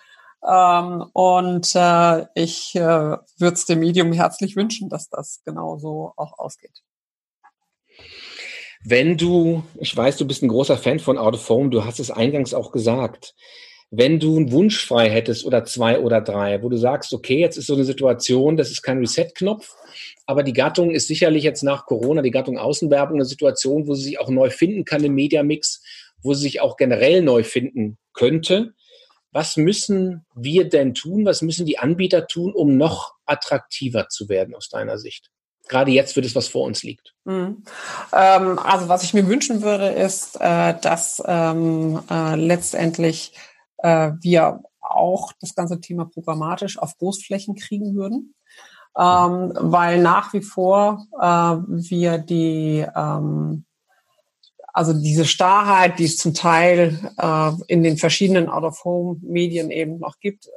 Ähm, 0.45 1.05
und 1.13 1.73
äh, 1.73 2.25
ich 2.35 2.75
äh, 2.75 2.79
würde 2.79 3.53
es 3.53 3.65
dem 3.65 3.79
Medium 3.79 4.11
herzlich 4.11 4.55
wünschen, 4.55 4.89
dass 4.89 5.09
das 5.09 5.41
genauso 5.45 6.13
auch 6.17 6.37
ausgeht. 6.37 6.81
Wenn 8.85 9.15
du, 9.15 9.63
ich 9.79 9.95
weiß, 9.95 10.17
du 10.17 10.27
bist 10.27 10.43
ein 10.43 10.49
großer 10.49 10.77
Fan 10.77 10.99
von 10.99 11.17
Out 11.17 11.35
of 11.35 11.49
Home, 11.49 11.69
du 11.69 11.85
hast 11.85 11.99
es 11.99 12.11
eingangs 12.11 12.53
auch 12.53 12.73
gesagt, 12.73 13.33
wenn 13.89 14.19
du 14.19 14.35
einen 14.35 14.51
Wunsch 14.51 14.85
frei 14.85 15.09
hättest 15.09 15.45
oder 15.45 15.63
zwei 15.63 15.99
oder 15.99 16.19
drei, 16.19 16.61
wo 16.61 16.67
du 16.67 16.77
sagst, 16.77 17.13
okay, 17.13 17.39
jetzt 17.39 17.57
ist 17.57 17.67
so 17.67 17.75
eine 17.75 17.85
Situation, 17.85 18.57
das 18.57 18.71
ist 18.71 18.81
kein 18.81 18.97
Reset-Knopf, 18.97 19.73
aber 20.25 20.43
die 20.43 20.51
Gattung 20.51 20.91
ist 20.91 21.07
sicherlich 21.07 21.43
jetzt 21.43 21.63
nach 21.63 21.85
Corona, 21.85 22.21
die 22.21 22.31
Gattung 22.31 22.57
Außenwerbung, 22.57 23.17
eine 23.17 23.25
Situation, 23.25 23.87
wo 23.87 23.93
sie 23.93 24.03
sich 24.03 24.19
auch 24.19 24.29
neu 24.29 24.49
finden 24.49 24.83
kann 24.83 25.03
im 25.03 25.13
Mediamix, 25.13 25.81
wo 26.21 26.33
sie 26.33 26.41
sich 26.41 26.59
auch 26.59 26.75
generell 26.75 27.21
neu 27.21 27.43
finden 27.43 27.97
könnte 28.13 28.73
was 29.33 29.57
müssen 29.57 30.25
wir 30.35 30.69
denn 30.69 30.93
tun, 30.93 31.25
was 31.25 31.41
müssen 31.41 31.65
die 31.65 31.79
Anbieter 31.79 32.27
tun, 32.27 32.53
um 32.53 32.77
noch 32.77 33.15
attraktiver 33.25 34.07
zu 34.07 34.29
werden 34.29 34.55
aus 34.55 34.69
deiner 34.69 34.97
Sicht? 34.97 35.31
Gerade 35.67 35.91
jetzt 35.91 36.15
wird 36.15 36.25
es, 36.25 36.35
was 36.35 36.47
vor 36.47 36.65
uns 36.65 36.83
liegt. 36.83 37.15
Mhm. 37.23 37.63
Ähm, 38.13 38.59
also 38.59 38.89
was 38.89 39.03
ich 39.03 39.13
mir 39.13 39.27
wünschen 39.27 39.61
würde, 39.61 39.87
ist, 39.87 40.39
äh, 40.39 40.75
dass 40.79 41.21
ähm, 41.25 42.01
äh, 42.11 42.35
letztendlich 42.35 43.33
äh, 43.77 44.11
wir 44.21 44.61
auch 44.81 45.31
das 45.39 45.55
ganze 45.55 45.79
Thema 45.79 46.05
programmatisch 46.05 46.77
auf 46.77 46.97
Großflächen 46.97 47.55
kriegen 47.55 47.95
würden. 47.95 48.35
Ähm, 48.95 49.53
weil 49.55 49.99
nach 50.01 50.33
wie 50.33 50.41
vor 50.41 51.07
äh, 51.19 51.25
wir 51.67 52.19
die 52.19 52.85
ähm, 52.95 53.65
also 54.73 54.91
diese 54.91 55.25
Starrheit, 55.25 55.99
die 55.99 56.05
es 56.05 56.17
zum 56.17 56.33
Teil 56.33 57.11
äh, 57.17 57.51
in 57.67 57.83
den 57.83 57.97
verschiedenen 57.97 58.49
Out-of-Home-Medien 58.49 59.69
eben 59.69 59.99
noch 59.99 60.19
gibt, 60.19 60.47
äh, 60.47 60.49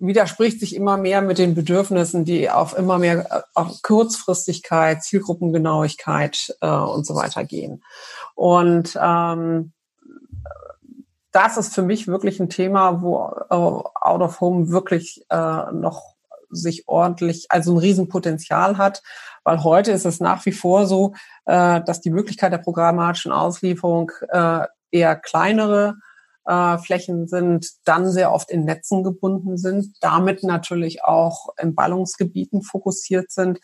widerspricht 0.00 0.58
sich 0.58 0.74
immer 0.74 0.96
mehr 0.96 1.22
mit 1.22 1.38
den 1.38 1.54
Bedürfnissen, 1.54 2.24
die 2.24 2.50
auf 2.50 2.76
immer 2.76 2.98
mehr 2.98 3.30
äh, 3.30 3.42
auf 3.54 3.82
Kurzfristigkeit, 3.82 5.04
Zielgruppengenauigkeit 5.04 6.56
äh, 6.60 6.68
und 6.68 7.06
so 7.06 7.14
weiter 7.14 7.44
gehen. 7.44 7.84
Und 8.34 8.98
ähm, 9.00 9.72
das 11.30 11.56
ist 11.56 11.72
für 11.72 11.82
mich 11.82 12.08
wirklich 12.08 12.40
ein 12.40 12.50
Thema, 12.50 13.00
wo 13.00 13.28
äh, 13.48 13.54
Out 13.54 14.22
of 14.22 14.40
Home 14.40 14.70
wirklich 14.70 15.24
äh, 15.30 15.72
noch 15.72 16.09
sich 16.50 16.88
ordentlich, 16.88 17.46
also 17.50 17.74
ein 17.74 17.78
Riesenpotenzial 17.78 18.78
hat, 18.78 19.02
weil 19.44 19.62
heute 19.64 19.92
ist 19.92 20.06
es 20.06 20.20
nach 20.20 20.44
wie 20.46 20.52
vor 20.52 20.86
so, 20.86 21.14
äh, 21.46 21.80
dass 21.82 22.00
die 22.00 22.10
Möglichkeit 22.10 22.52
der 22.52 22.58
programmatischen 22.58 23.32
Auslieferung 23.32 24.12
äh, 24.28 24.66
eher 24.90 25.16
kleinere 25.16 25.96
äh, 26.46 26.78
Flächen 26.78 27.28
sind, 27.28 27.68
dann 27.84 28.10
sehr 28.10 28.32
oft 28.32 28.50
in 28.50 28.64
Netzen 28.64 29.04
gebunden 29.04 29.56
sind, 29.56 29.94
damit 30.00 30.42
natürlich 30.42 31.04
auch 31.04 31.48
in 31.60 31.74
Ballungsgebieten 31.74 32.62
fokussiert 32.62 33.30
sind. 33.30 33.60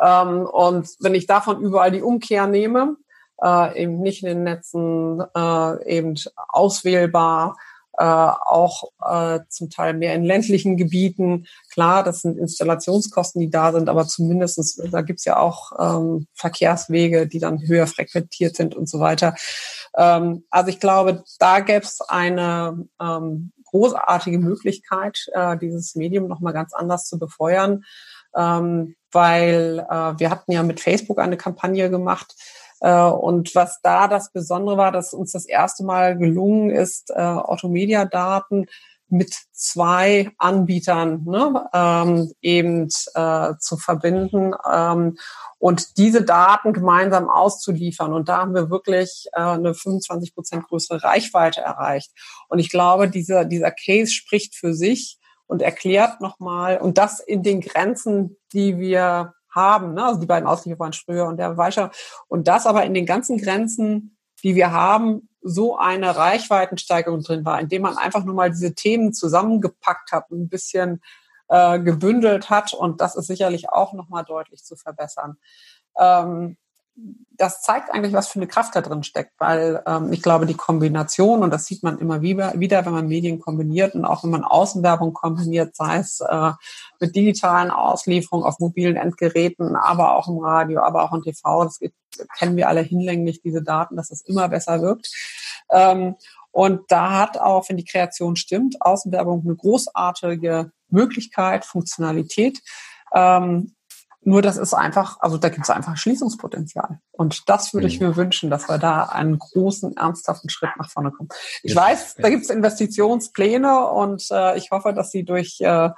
Ähm, 0.00 0.46
und 0.46 0.88
wenn 1.00 1.14
ich 1.14 1.26
davon 1.26 1.60
überall 1.60 1.90
die 1.90 2.02
Umkehr 2.02 2.46
nehme, 2.46 2.96
äh, 3.42 3.82
eben 3.82 4.00
nicht 4.00 4.22
in 4.22 4.28
den 4.28 4.42
Netzen, 4.44 5.22
äh, 5.34 5.96
eben 5.96 6.14
auswählbar, 6.48 7.56
äh, 7.98 8.04
auch 8.04 8.90
äh, 9.04 9.40
zum 9.48 9.70
Teil 9.70 9.94
mehr 9.94 10.14
in 10.14 10.24
ländlichen 10.24 10.76
Gebieten. 10.76 11.46
Klar, 11.72 12.02
das 12.02 12.20
sind 12.20 12.38
Installationskosten, 12.38 13.40
die 13.40 13.50
da 13.50 13.72
sind, 13.72 13.88
aber 13.88 14.06
zumindestens 14.06 14.76
da 14.76 15.02
gibt's 15.02 15.24
ja 15.24 15.38
auch 15.38 15.72
ähm, 15.78 16.26
Verkehrswege, 16.34 17.26
die 17.26 17.38
dann 17.38 17.66
höher 17.66 17.86
frequentiert 17.86 18.56
sind 18.56 18.74
und 18.74 18.88
so 18.88 19.00
weiter. 19.00 19.34
Ähm, 19.96 20.44
also 20.50 20.68
ich 20.68 20.80
glaube, 20.80 21.24
da 21.38 21.60
gäbe 21.60 21.84
es 21.84 22.00
eine 22.00 22.86
ähm, 23.00 23.52
großartige 23.66 24.38
Möglichkeit, 24.38 25.26
äh, 25.32 25.56
dieses 25.58 25.94
Medium 25.94 26.28
nochmal 26.28 26.52
ganz 26.52 26.72
anders 26.72 27.06
zu 27.06 27.18
befeuern, 27.18 27.84
ähm, 28.34 28.94
weil 29.12 29.86
äh, 29.90 30.18
wir 30.18 30.30
hatten 30.30 30.52
ja 30.52 30.62
mit 30.62 30.80
Facebook 30.80 31.18
eine 31.18 31.36
Kampagne 31.36 31.90
gemacht, 31.90 32.34
äh, 32.36 32.65
und 32.80 33.54
was 33.54 33.80
da 33.82 34.08
das 34.08 34.30
Besondere 34.32 34.76
war, 34.76 34.92
dass 34.92 35.14
uns 35.14 35.32
das 35.32 35.46
erste 35.46 35.84
Mal 35.84 36.18
gelungen 36.18 36.70
ist, 36.70 37.10
äh, 37.10 37.14
Automedia-Daten 37.14 38.66
mit 39.08 39.36
zwei 39.52 40.30
Anbietern 40.38 41.22
ne, 41.24 41.68
ähm, 41.72 42.32
eben 42.40 42.88
äh, 43.14 43.54
zu 43.58 43.76
verbinden 43.76 44.52
ähm, 44.70 45.16
und 45.58 45.96
diese 45.96 46.22
Daten 46.22 46.72
gemeinsam 46.72 47.28
auszuliefern. 47.28 48.12
Und 48.12 48.28
da 48.28 48.38
haben 48.38 48.54
wir 48.54 48.68
wirklich 48.68 49.28
äh, 49.32 49.40
eine 49.40 49.74
25 49.74 50.34
Prozent 50.34 50.66
größere 50.66 51.04
Reichweite 51.04 51.60
erreicht. 51.60 52.10
Und 52.48 52.58
ich 52.58 52.68
glaube, 52.68 53.08
dieser, 53.08 53.44
dieser 53.44 53.70
Case 53.70 54.10
spricht 54.10 54.56
für 54.56 54.74
sich 54.74 55.18
und 55.46 55.62
erklärt 55.62 56.20
nochmal, 56.20 56.78
und 56.78 56.98
das 56.98 57.20
in 57.20 57.44
den 57.44 57.60
Grenzen, 57.60 58.36
die 58.52 58.78
wir 58.78 59.34
haben, 59.56 59.94
ne? 59.94 60.04
also 60.04 60.20
die 60.20 60.26
beiden 60.26 60.48
Ausliefer 60.48 60.78
waren 60.78 60.92
Spröer 60.92 61.26
und 61.26 61.38
der 61.38 61.56
Weischer. 61.56 61.90
Und 62.28 62.46
das 62.46 62.66
aber 62.66 62.84
in 62.84 62.94
den 62.94 63.06
ganzen 63.06 63.38
Grenzen, 63.38 64.16
die 64.44 64.54
wir 64.54 64.70
haben, 64.70 65.28
so 65.42 65.76
eine 65.76 66.16
Reichweitensteigerung 66.16 67.22
drin 67.22 67.44
war, 67.44 67.60
indem 67.60 67.82
man 67.82 67.96
einfach 67.96 68.24
nur 68.24 68.34
mal 68.34 68.50
diese 68.50 68.74
Themen 68.74 69.12
zusammengepackt 69.12 70.12
hat, 70.12 70.30
ein 70.30 70.48
bisschen 70.48 71.00
äh, 71.48 71.78
gebündelt 71.78 72.50
hat 72.50 72.72
und 72.72 73.00
das 73.00 73.16
ist 73.16 73.28
sicherlich 73.28 73.70
auch 73.70 73.92
nochmal 73.92 74.24
deutlich 74.24 74.64
zu 74.64 74.76
verbessern. 74.76 75.36
Ähm, 75.98 76.56
das 77.38 77.60
zeigt 77.60 77.92
eigentlich, 77.92 78.14
was 78.14 78.28
für 78.28 78.38
eine 78.38 78.46
Kraft 78.46 78.74
da 78.74 78.80
drin 78.80 79.02
steckt, 79.02 79.32
weil 79.38 79.82
ähm, 79.86 80.12
ich 80.12 80.22
glaube, 80.22 80.46
die 80.46 80.54
Kombination, 80.54 81.42
und 81.42 81.50
das 81.50 81.66
sieht 81.66 81.82
man 81.82 81.98
immer 81.98 82.22
wieder, 82.22 82.54
wenn 82.86 82.92
man 82.92 83.08
Medien 83.08 83.38
kombiniert 83.40 83.94
und 83.94 84.06
auch 84.06 84.24
wenn 84.24 84.30
man 84.30 84.44
Außenwerbung 84.44 85.12
kombiniert, 85.12 85.76
sei 85.76 85.98
es 85.98 86.20
äh, 86.20 86.52
mit 86.98 87.14
digitalen 87.14 87.70
Auslieferungen 87.70 88.46
auf 88.46 88.58
mobilen 88.58 88.96
Endgeräten, 88.96 89.76
aber 89.76 90.16
auch 90.16 90.28
im 90.28 90.38
Radio, 90.38 90.80
aber 90.80 91.02
auch 91.02 91.12
im 91.12 91.22
TV, 91.22 91.64
das 91.64 91.80
kennen 92.38 92.56
wir 92.56 92.68
alle 92.68 92.80
hinlänglich, 92.80 93.42
diese 93.42 93.62
Daten, 93.62 93.96
dass 93.96 94.08
das 94.08 94.22
immer 94.22 94.48
besser 94.48 94.80
wirkt. 94.80 95.10
Ähm, 95.70 96.16
und 96.50 96.80
da 96.88 97.18
hat 97.20 97.36
auch, 97.38 97.68
wenn 97.68 97.76
die 97.76 97.84
Kreation 97.84 98.36
stimmt, 98.36 98.80
Außenwerbung 98.80 99.42
eine 99.44 99.56
großartige 99.56 100.72
Möglichkeit, 100.88 101.66
Funktionalität. 101.66 102.60
Ähm, 103.12 103.75
nur 104.26 104.42
das 104.42 104.56
ist 104.56 104.74
einfach, 104.74 105.20
also 105.20 105.38
da 105.38 105.48
gibt 105.50 105.62
es 105.62 105.70
einfach 105.70 105.96
Schließungspotenzial. 105.96 106.98
Und 107.12 107.48
das 107.48 107.72
würde 107.72 107.86
ich 107.86 108.00
mhm. 108.00 108.08
mir 108.08 108.16
wünschen, 108.16 108.50
dass 108.50 108.68
wir 108.68 108.76
da 108.76 109.04
einen 109.04 109.38
großen, 109.38 109.96
ernsthaften 109.96 110.50
Schritt 110.50 110.70
nach 110.78 110.90
vorne 110.90 111.12
kommen. 111.12 111.28
Ich 111.62 111.74
ja, 111.74 111.80
weiß, 111.80 112.16
da 112.16 112.28
gibt 112.28 112.42
es 112.42 112.50
Investitionspläne 112.50 113.86
und 113.86 114.26
äh, 114.32 114.58
ich 114.58 114.72
hoffe, 114.72 114.92
dass 114.92 115.12
sie 115.12 115.24
durch 115.24 115.60
äh, 115.60 115.90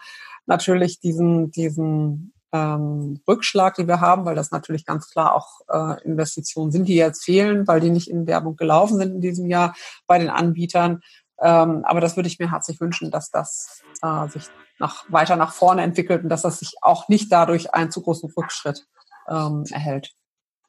natürlich 0.44 1.00
diesen, 1.00 1.50
diesen 1.52 2.34
ähm, 2.52 3.18
Rückschlag, 3.26 3.76
die 3.76 3.88
wir 3.88 4.02
haben, 4.02 4.26
weil 4.26 4.34
das 4.34 4.50
natürlich 4.50 4.84
ganz 4.84 5.08
klar 5.10 5.34
auch 5.34 5.60
äh, 5.68 6.04
Investitionen 6.04 6.70
sind, 6.70 6.86
die 6.86 6.96
jetzt 6.96 7.24
fehlen, 7.24 7.66
weil 7.66 7.80
die 7.80 7.90
nicht 7.90 8.10
in 8.10 8.26
Werbung 8.26 8.56
gelaufen 8.56 8.98
sind 8.98 9.14
in 9.14 9.20
diesem 9.22 9.46
Jahr 9.46 9.74
bei 10.06 10.18
den 10.18 10.28
Anbietern. 10.28 11.00
Ähm, 11.40 11.84
aber 11.84 12.00
das 12.00 12.16
würde 12.16 12.28
ich 12.28 12.38
mir 12.38 12.50
herzlich 12.50 12.80
wünschen, 12.80 13.10
dass 13.10 13.30
das 13.30 13.82
äh, 14.02 14.28
sich 14.28 14.44
nach, 14.78 15.04
weiter 15.08 15.36
nach 15.36 15.52
vorne 15.52 15.82
entwickelt 15.82 16.22
und 16.22 16.28
dass 16.28 16.42
das 16.42 16.58
sich 16.58 16.74
auch 16.82 17.08
nicht 17.08 17.30
dadurch 17.30 17.74
einen 17.74 17.90
zu 17.90 18.02
großen 18.02 18.30
Rückschritt 18.36 18.86
ähm, 19.28 19.64
erhält. 19.70 20.14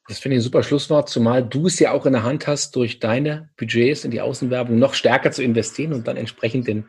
Das 0.07 0.19
finde 0.19 0.35
ich 0.35 0.41
ein 0.41 0.43
super 0.43 0.63
Schlusswort, 0.63 1.07
zumal 1.07 1.43
du 1.43 1.67
es 1.67 1.77
ja 1.77 1.91
auch 1.91 2.05
in 2.07 2.13
der 2.13 2.23
Hand 2.23 2.47
hast, 2.47 2.75
durch 2.75 2.99
deine 2.99 3.49
Budgets 3.57 4.05
in 4.05 4.11
die 4.11 4.21
Außenwerbung 4.21 4.79
noch 4.79 4.95
stärker 4.95 5.31
zu 5.31 5.43
investieren 5.43 5.93
und 5.93 6.07
dann 6.07 6.17
entsprechend 6.17 6.67
den 6.67 6.85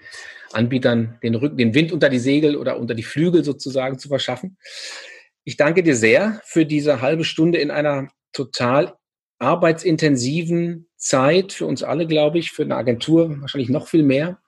Anbietern 0.53 1.19
den 1.23 1.35
Rücken, 1.35 1.59
den 1.59 1.75
Wind 1.75 1.93
unter 1.93 2.09
die 2.09 2.19
Segel 2.19 2.57
oder 2.57 2.79
unter 2.79 2.95
die 2.95 3.03
Flügel 3.03 3.45
sozusagen 3.45 3.99
zu 3.99 4.09
verschaffen. 4.09 4.57
Ich 5.45 5.57
danke 5.57 5.83
dir 5.83 5.97
sehr 5.97 6.40
für 6.45 6.64
diese 6.64 7.03
halbe 7.03 7.25
Stunde 7.25 7.59
in 7.59 7.71
einer 7.71 8.09
total 8.33 8.95
arbeitsintensiven 9.40 10.87
Zeit 10.96 11.53
für 11.53 11.66
uns 11.66 11.83
alle, 11.83 12.07
glaube 12.07 12.38
ich, 12.38 12.53
für 12.53 12.62
eine 12.62 12.76
Agentur 12.76 13.40
wahrscheinlich 13.40 13.70
noch 13.70 13.88
viel 13.88 14.03
mehr 14.03 14.38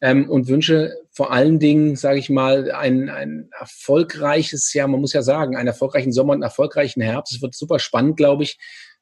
ähm, 0.00 0.30
und 0.30 0.48
wünsche 0.48 0.94
vor 1.10 1.32
allen 1.32 1.58
Dingen, 1.58 1.96
sage 1.96 2.18
ich 2.18 2.30
mal, 2.30 2.70
ein, 2.70 3.08
ein 3.08 3.50
erfolgreiches, 3.58 4.72
ja, 4.74 4.86
man 4.86 5.00
muss 5.00 5.14
ja 5.14 5.22
sagen, 5.22 5.56
einen 5.56 5.66
erfolgreichen 5.66 6.12
Sommer 6.12 6.32
und 6.32 6.36
einen 6.36 6.42
erfolgreichen 6.44 7.00
Herbst. 7.00 7.34
Es 7.34 7.42
wird 7.42 7.54
super 7.54 7.78
spannend, 7.78 8.16
glaube 8.16 8.44
ich, 8.44 8.58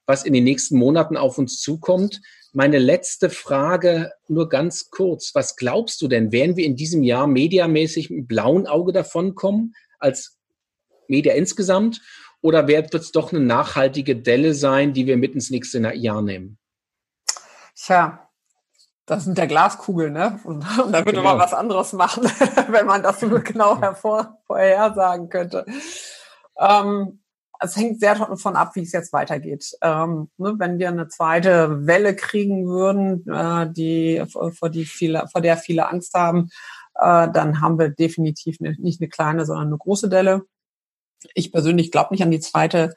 was 0.07 0.25
in 0.25 0.33
den 0.33 0.45
nächsten 0.45 0.79
Monaten 0.79 1.17
auf 1.17 1.37
uns 1.37 1.61
zukommt. 1.61 2.23
Meine 2.53 2.79
letzte 2.79 3.29
Frage 3.29 4.13
nur 4.29 4.49
ganz 4.49 4.89
kurz. 4.91 5.35
Was 5.35 5.57
glaubst 5.57 6.01
du 6.01 6.09
denn, 6.09 6.33
werden 6.33 6.57
wir 6.57 6.65
in 6.65 6.77
diesem 6.77 7.03
Jahr 7.03 7.27
mediamäßig 7.27 8.09
mit 8.09 8.29
blauen 8.29 8.67
Auge 8.67 8.93
davonkommen 8.93 9.75
als 9.99 10.39
Media 11.09 11.35
insgesamt? 11.35 12.01
Oder 12.47 12.69
wird 12.69 12.95
es 12.95 13.11
doch 13.11 13.33
eine 13.33 13.41
nachhaltige 13.41 14.15
Delle 14.15 14.55
sein, 14.55 14.93
die 14.93 15.07
wir 15.07 15.17
mit 15.17 15.35
ins 15.35 15.51
nächste 15.51 15.81
Jahr 15.81 16.23
nehmen? 16.23 16.59
Tja, 17.75 18.29
das 19.05 19.25
sind 19.25 19.37
der 19.37 19.49
Glaskugel, 19.49 20.13
ne? 20.13 20.39
Und, 20.45 20.59
und 20.79 20.93
da 20.93 21.01
würde 21.01 21.19
genau. 21.19 21.25
man 21.25 21.39
was 21.41 21.53
anderes 21.53 21.93
machen, 21.93 22.23
wenn 22.69 22.87
man 22.87 23.03
das 23.03 23.19
so 23.19 23.29
genau 23.45 23.81
hervor, 23.81 24.39
vorhersagen 24.47 25.29
könnte. 25.29 25.67
Ähm, 26.57 27.21
es 27.59 27.77
hängt 27.77 27.99
sehr 27.99 28.15
davon 28.15 28.55
ab, 28.55 28.77
wie 28.77 28.83
es 28.83 28.93
jetzt 28.93 29.13
weitergeht. 29.13 29.73
Ähm, 29.83 30.31
ne, 30.37 30.55
wenn 30.57 30.79
wir 30.79 30.87
eine 30.87 31.09
zweite 31.09 31.85
Welle 31.85 32.15
kriegen 32.15 32.69
würden, 32.69 33.27
äh, 33.29 33.69
die 33.73 34.23
vor, 34.29 34.71
die 34.71 34.85
viele, 34.85 35.27
vor 35.33 35.41
der 35.41 35.57
viele 35.57 35.89
Angst 35.89 36.15
haben, 36.15 36.51
äh, 36.95 37.29
dann 37.29 37.61
haben 37.61 37.77
wir 37.77 37.89
definitiv 37.89 38.59
eine, 38.61 38.77
nicht 38.79 39.01
eine 39.01 39.09
kleine, 39.09 39.45
sondern 39.45 39.67
eine 39.67 39.79
große 39.79 40.09
Delle. 40.09 40.47
Ich 41.35 41.53
persönlich 41.53 41.91
glaube 41.91 42.13
nicht 42.13 42.23
an 42.23 42.31
die 42.31 42.41
zweite 42.41 42.95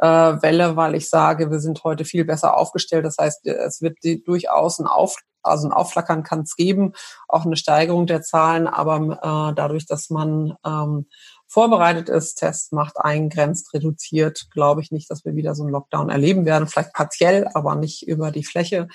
äh, 0.00 0.06
Welle, 0.06 0.76
weil 0.76 0.94
ich 0.94 1.08
sage, 1.08 1.50
wir 1.50 1.60
sind 1.60 1.84
heute 1.84 2.04
viel 2.04 2.24
besser 2.24 2.56
aufgestellt. 2.56 3.04
Das 3.04 3.16
heißt, 3.18 3.46
es 3.46 3.82
wird 3.82 3.98
die, 4.02 4.22
durchaus 4.22 4.78
ein 4.78 4.86
Auf, 4.86 5.16
also 5.42 5.68
ein 5.68 5.72
Aufflackern 5.72 6.22
kann 6.22 6.40
es 6.40 6.56
geben, 6.56 6.92
auch 7.28 7.44
eine 7.44 7.56
Steigerung 7.56 8.06
der 8.06 8.22
Zahlen, 8.22 8.66
aber 8.66 9.50
äh, 9.50 9.54
dadurch, 9.54 9.86
dass 9.86 10.10
man 10.10 10.54
ähm, 10.64 11.06
vorbereitet 11.46 12.08
ist, 12.08 12.36
Tests 12.36 12.72
macht, 12.72 12.98
eingrenzt, 12.98 13.72
reduziert, 13.72 14.48
glaube 14.52 14.82
ich 14.82 14.90
nicht, 14.90 15.10
dass 15.10 15.24
wir 15.24 15.34
wieder 15.34 15.54
so 15.54 15.62
einen 15.62 15.72
Lockdown 15.72 16.10
erleben 16.10 16.44
werden. 16.44 16.68
Vielleicht 16.68 16.92
partiell, 16.92 17.48
aber 17.54 17.74
nicht 17.74 18.06
über 18.06 18.30
die 18.30 18.44
Fläche. 18.44 18.88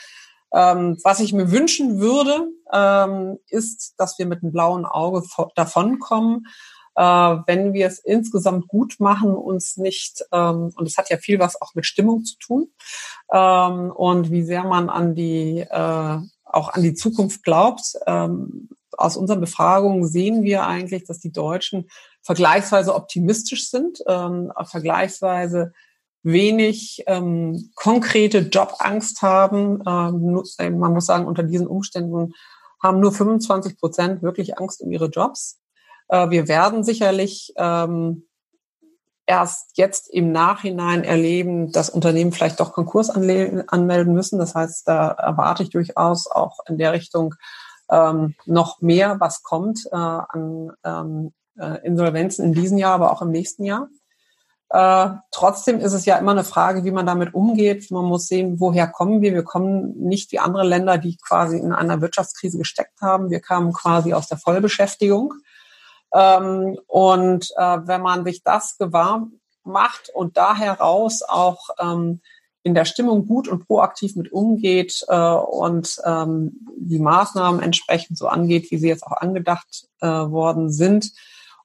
Ähm, 0.54 0.98
was 1.04 1.19
ich 1.19 1.34
mir 1.34 1.52
wünschen 1.52 2.00
würde, 2.00 2.48
ähm, 2.72 3.39
ist, 3.48 3.96
dass 3.98 4.19
wir 4.19 4.28
mit 4.28 4.43
einem 4.43 4.52
blauen 4.52 4.86
Auge 4.86 5.24
davonkommen, 5.56 6.46
äh, 6.95 7.01
wenn 7.01 7.73
wir 7.73 7.88
es 7.88 7.99
insgesamt 7.99 8.67
gut 8.67 8.95
machen, 8.99 9.36
uns 9.36 9.77
nicht, 9.77 10.23
ähm, 10.32 10.71
und 10.75 10.88
es 10.88 10.97
hat 10.97 11.10
ja 11.10 11.17
viel 11.17 11.39
was 11.39 11.62
auch 11.62 11.75
mit 11.75 11.86
Stimmung 11.86 12.23
zu 12.23 12.38
tun, 12.38 12.71
ähm, 13.32 13.91
und 13.91 14.32
wie 14.32 14.43
sehr 14.43 14.63
man 14.63 14.89
an 14.89 15.15
die, 15.15 15.60
äh, 15.60 16.17
auch 16.45 16.69
an 16.73 16.84
die 16.84 16.93
Zukunft 16.93 17.43
glaubt. 17.43 17.95
Ähm, 18.06 18.69
aus 18.97 19.17
unseren 19.17 19.41
Befragungen 19.41 20.08
sehen 20.08 20.43
wir 20.43 20.67
eigentlich, 20.67 21.03
dass 21.06 21.19
die 21.19 21.32
Deutschen 21.32 21.89
vergleichsweise 22.21 22.93
optimistisch 22.93 23.69
sind, 23.69 24.03
ähm, 24.08 24.51
vergleichsweise 24.63 25.73
wenig 26.23 27.03
ähm, 27.08 27.71
konkrete 27.75 28.39
Jobangst 28.39 29.21
haben. 29.21 29.84
Ähm, 29.86 30.43
äh, 30.58 30.69
man 30.69 30.93
muss 30.93 31.06
sagen, 31.06 31.25
unter 31.25 31.43
diesen 31.43 31.67
Umständen 31.67 32.34
haben 32.82 32.99
nur 32.99 33.12
25 33.12 33.77
Prozent 33.77 34.21
wirklich 34.23 34.58
Angst 34.58 34.82
um 34.82 34.91
ihre 34.91 35.08
Jobs. 35.08 35.60
Äh, 36.10 36.30
wir 36.30 36.48
werden 36.48 36.84
sicherlich 36.84 37.54
ähm, 37.58 38.28
erst 39.26 39.78
jetzt 39.78 40.10
im 40.10 40.32
Nachhinein 40.32 41.04
erleben, 41.04 41.72
dass 41.72 41.89
Unternehmen 41.89 42.32
vielleicht 42.32 42.60
doch 42.60 42.74
Konkurs 42.74 43.10
anmelden 43.10 44.13
müssen. 44.13 44.39
Das 44.39 44.54
heißt, 44.56 44.88
da 44.88 45.10
erwarte 45.10 45.63
ich 45.63 45.70
durchaus 45.70 46.30
auch 46.30 46.60
in 46.68 46.78
der 46.78 46.94
Richtung 46.94 47.36
ähm, 47.89 48.36
noch 48.46 48.82
mehr, 48.82 49.20
was 49.20 49.44
kommt 49.44 49.86
äh, 49.92 49.96
an 49.96 50.72
ähm, 50.84 51.34
äh, 51.58 51.86
Insolvenzen 51.86 52.46
in 52.46 52.54
diesem 52.54 52.78
Jahr, 52.78 52.94
aber 52.96 53.12
auch 53.12 53.22
im 53.22 53.32
nächsten 53.32 53.63
Jahr. 53.63 53.88
Äh, 54.70 55.10
trotzdem 55.32 55.80
ist 55.80 55.94
es 55.94 56.06
ja 56.06 56.18
immer 56.18 56.32
eine 56.32 56.44
Frage, 56.44 56.84
wie 56.84 56.92
man 56.92 57.06
damit 57.06 57.34
umgeht. 57.34 57.92
Man 57.92 58.06
muss 58.06 58.28
sehen, 58.28 58.60
woher 58.60 58.88
kommen 58.88 59.22
wir. 59.22 59.34
Wir 59.34 59.44
kommen 59.44 59.94
nicht 60.00 60.32
wie 60.32 60.39
andere 60.39 60.66
Länder, 60.66 60.98
die 60.98 61.18
quasi 61.18 61.58
in 61.60 61.72
einer 61.72 62.02
Wirtschaftskrise 62.02 62.58
gesteckt 62.58 63.00
haben. 63.00 63.30
Wir 63.30 63.39
kamen 63.39 63.72
quasi 63.72 64.13
aus 64.13 64.28
der 64.28 64.39
Vollbeschäftigung. 64.39 65.36
Ähm, 66.13 66.78
und 66.88 67.49
äh, 67.58 67.78
wenn 67.86 68.02
man 68.02 68.23
sich 68.23 68.43
das 68.43 68.78
gewahr 68.78 69.28
macht 69.63 70.10
und 70.13 70.38
da 70.38 70.56
heraus 70.56 71.21
auch 71.23 71.69
ähm, 71.80 72.21
in 72.63 72.73
der 72.73 72.86
Stimmung 72.86 73.26
gut 73.28 73.47
und 73.47 73.67
proaktiv 73.67 74.15
mit 74.15 74.32
umgeht 74.32 75.04
äh, 75.10 75.15
und 75.15 75.97
ähm, 76.06 76.65
die 76.78 76.99
Maßnahmen 76.99 77.62
entsprechend 77.62 78.17
so 78.17 78.28
angeht, 78.28 78.71
wie 78.71 78.78
sie 78.78 78.88
jetzt 78.88 79.04
auch 79.04 79.17
angedacht 79.17 79.88
äh, 79.99 80.08
worden 80.08 80.71
sind. 80.71 81.12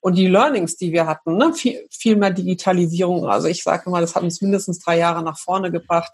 Und 0.01 0.17
die 0.17 0.29
Learnings, 0.29 0.77
die 0.77 0.93
wir 0.93 1.07
hatten, 1.07 1.37
ne, 1.37 1.53
viel, 1.53 1.87
viel 1.91 2.17
mehr 2.17 2.31
Digitalisierung. 2.31 3.27
Also 3.27 3.49
ich 3.49 3.63
sage 3.63 3.91
mal, 3.91 4.01
das 4.01 4.15
hat 4.15 4.23
uns 4.23 4.41
mindestens 4.41 4.79
drei 4.81 4.99
Jahre 4.99 5.23
nach 5.23 5.39
vorne 5.39 5.71
gebracht. 5.71 6.13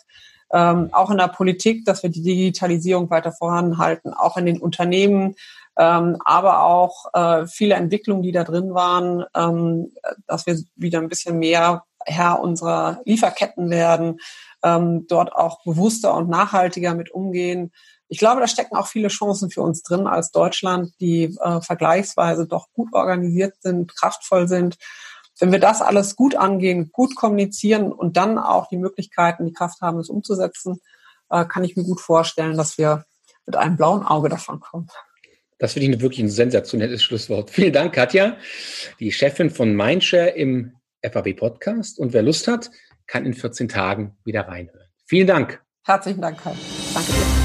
Ähm, 0.52 0.90
auch 0.92 1.10
in 1.10 1.18
der 1.18 1.28
Politik, 1.28 1.84
dass 1.84 2.02
wir 2.02 2.10
die 2.10 2.22
Digitalisierung 2.22 3.10
weiter 3.10 3.32
voranhalten, 3.32 4.12
auch 4.12 4.36
in 4.36 4.46
den 4.46 4.60
Unternehmen, 4.60 5.34
ähm, 5.76 6.18
aber 6.24 6.62
auch 6.62 7.06
äh, 7.14 7.46
viele 7.46 7.74
Entwicklungen, 7.74 8.22
die 8.22 8.32
da 8.32 8.44
drin 8.44 8.74
waren, 8.74 9.24
ähm, 9.34 9.92
dass 10.26 10.46
wir 10.46 10.58
wieder 10.76 11.00
ein 11.00 11.08
bisschen 11.08 11.38
mehr 11.38 11.84
Herr 12.06 12.40
unserer 12.40 13.00
Lieferketten 13.04 13.70
werden, 13.70 14.20
ähm, 14.62 15.06
dort 15.08 15.32
auch 15.34 15.62
bewusster 15.64 16.14
und 16.14 16.28
nachhaltiger 16.28 16.94
mit 16.94 17.10
umgehen. 17.10 17.72
Ich 18.08 18.18
glaube, 18.18 18.40
da 18.40 18.46
stecken 18.46 18.76
auch 18.76 18.86
viele 18.86 19.08
Chancen 19.08 19.50
für 19.50 19.62
uns 19.62 19.82
drin 19.82 20.06
als 20.06 20.30
Deutschland, 20.30 20.92
die 21.00 21.36
äh, 21.40 21.60
vergleichsweise 21.60 22.46
doch 22.46 22.68
gut 22.72 22.92
organisiert 22.92 23.54
sind, 23.60 23.96
kraftvoll 23.96 24.46
sind. 24.46 24.76
Wenn 25.40 25.50
wir 25.50 25.58
das 25.58 25.82
alles 25.82 26.14
gut 26.14 26.36
angehen, 26.36 26.90
gut 26.92 27.16
kommunizieren 27.16 27.90
und 27.90 28.16
dann 28.16 28.38
auch 28.38 28.68
die 28.68 28.76
Möglichkeiten, 28.76 29.46
die 29.46 29.52
Kraft 29.52 29.80
haben, 29.80 29.98
es 29.98 30.08
umzusetzen, 30.08 30.80
äh, 31.30 31.44
kann 31.44 31.64
ich 31.64 31.74
mir 31.74 31.84
gut 31.84 32.00
vorstellen, 32.00 32.56
dass 32.56 32.78
wir 32.78 33.04
mit 33.46 33.56
einem 33.56 33.76
blauen 33.76 34.04
Auge 34.04 34.28
davon 34.28 34.60
kommen. 34.60 34.88
Das 35.58 35.74
finde 35.74 35.96
ich 35.96 36.00
wirklich 36.00 36.20
ein 36.20 36.28
sensationelles 36.28 37.02
Schlusswort. 37.02 37.50
Vielen 37.50 37.72
Dank, 37.72 37.94
Katja, 37.94 38.36
die 39.00 39.12
Chefin 39.12 39.50
von 39.50 39.74
Mindshare 39.74 40.30
im 40.30 40.72
FAB 41.02 41.34
Podcast. 41.34 41.98
Und 41.98 42.12
wer 42.12 42.22
Lust 42.22 42.48
hat, 42.48 42.70
kann 43.06 43.24
in 43.26 43.34
14 43.34 43.68
Tagen 43.68 44.16
wieder 44.24 44.42
reinhören. 44.42 44.88
Vielen 45.06 45.26
Dank. 45.26 45.62
Herzlichen 45.84 46.20
Dank, 46.20 46.42
Kai. 46.42 46.54
Danke 46.94 47.12
dir. 47.12 47.43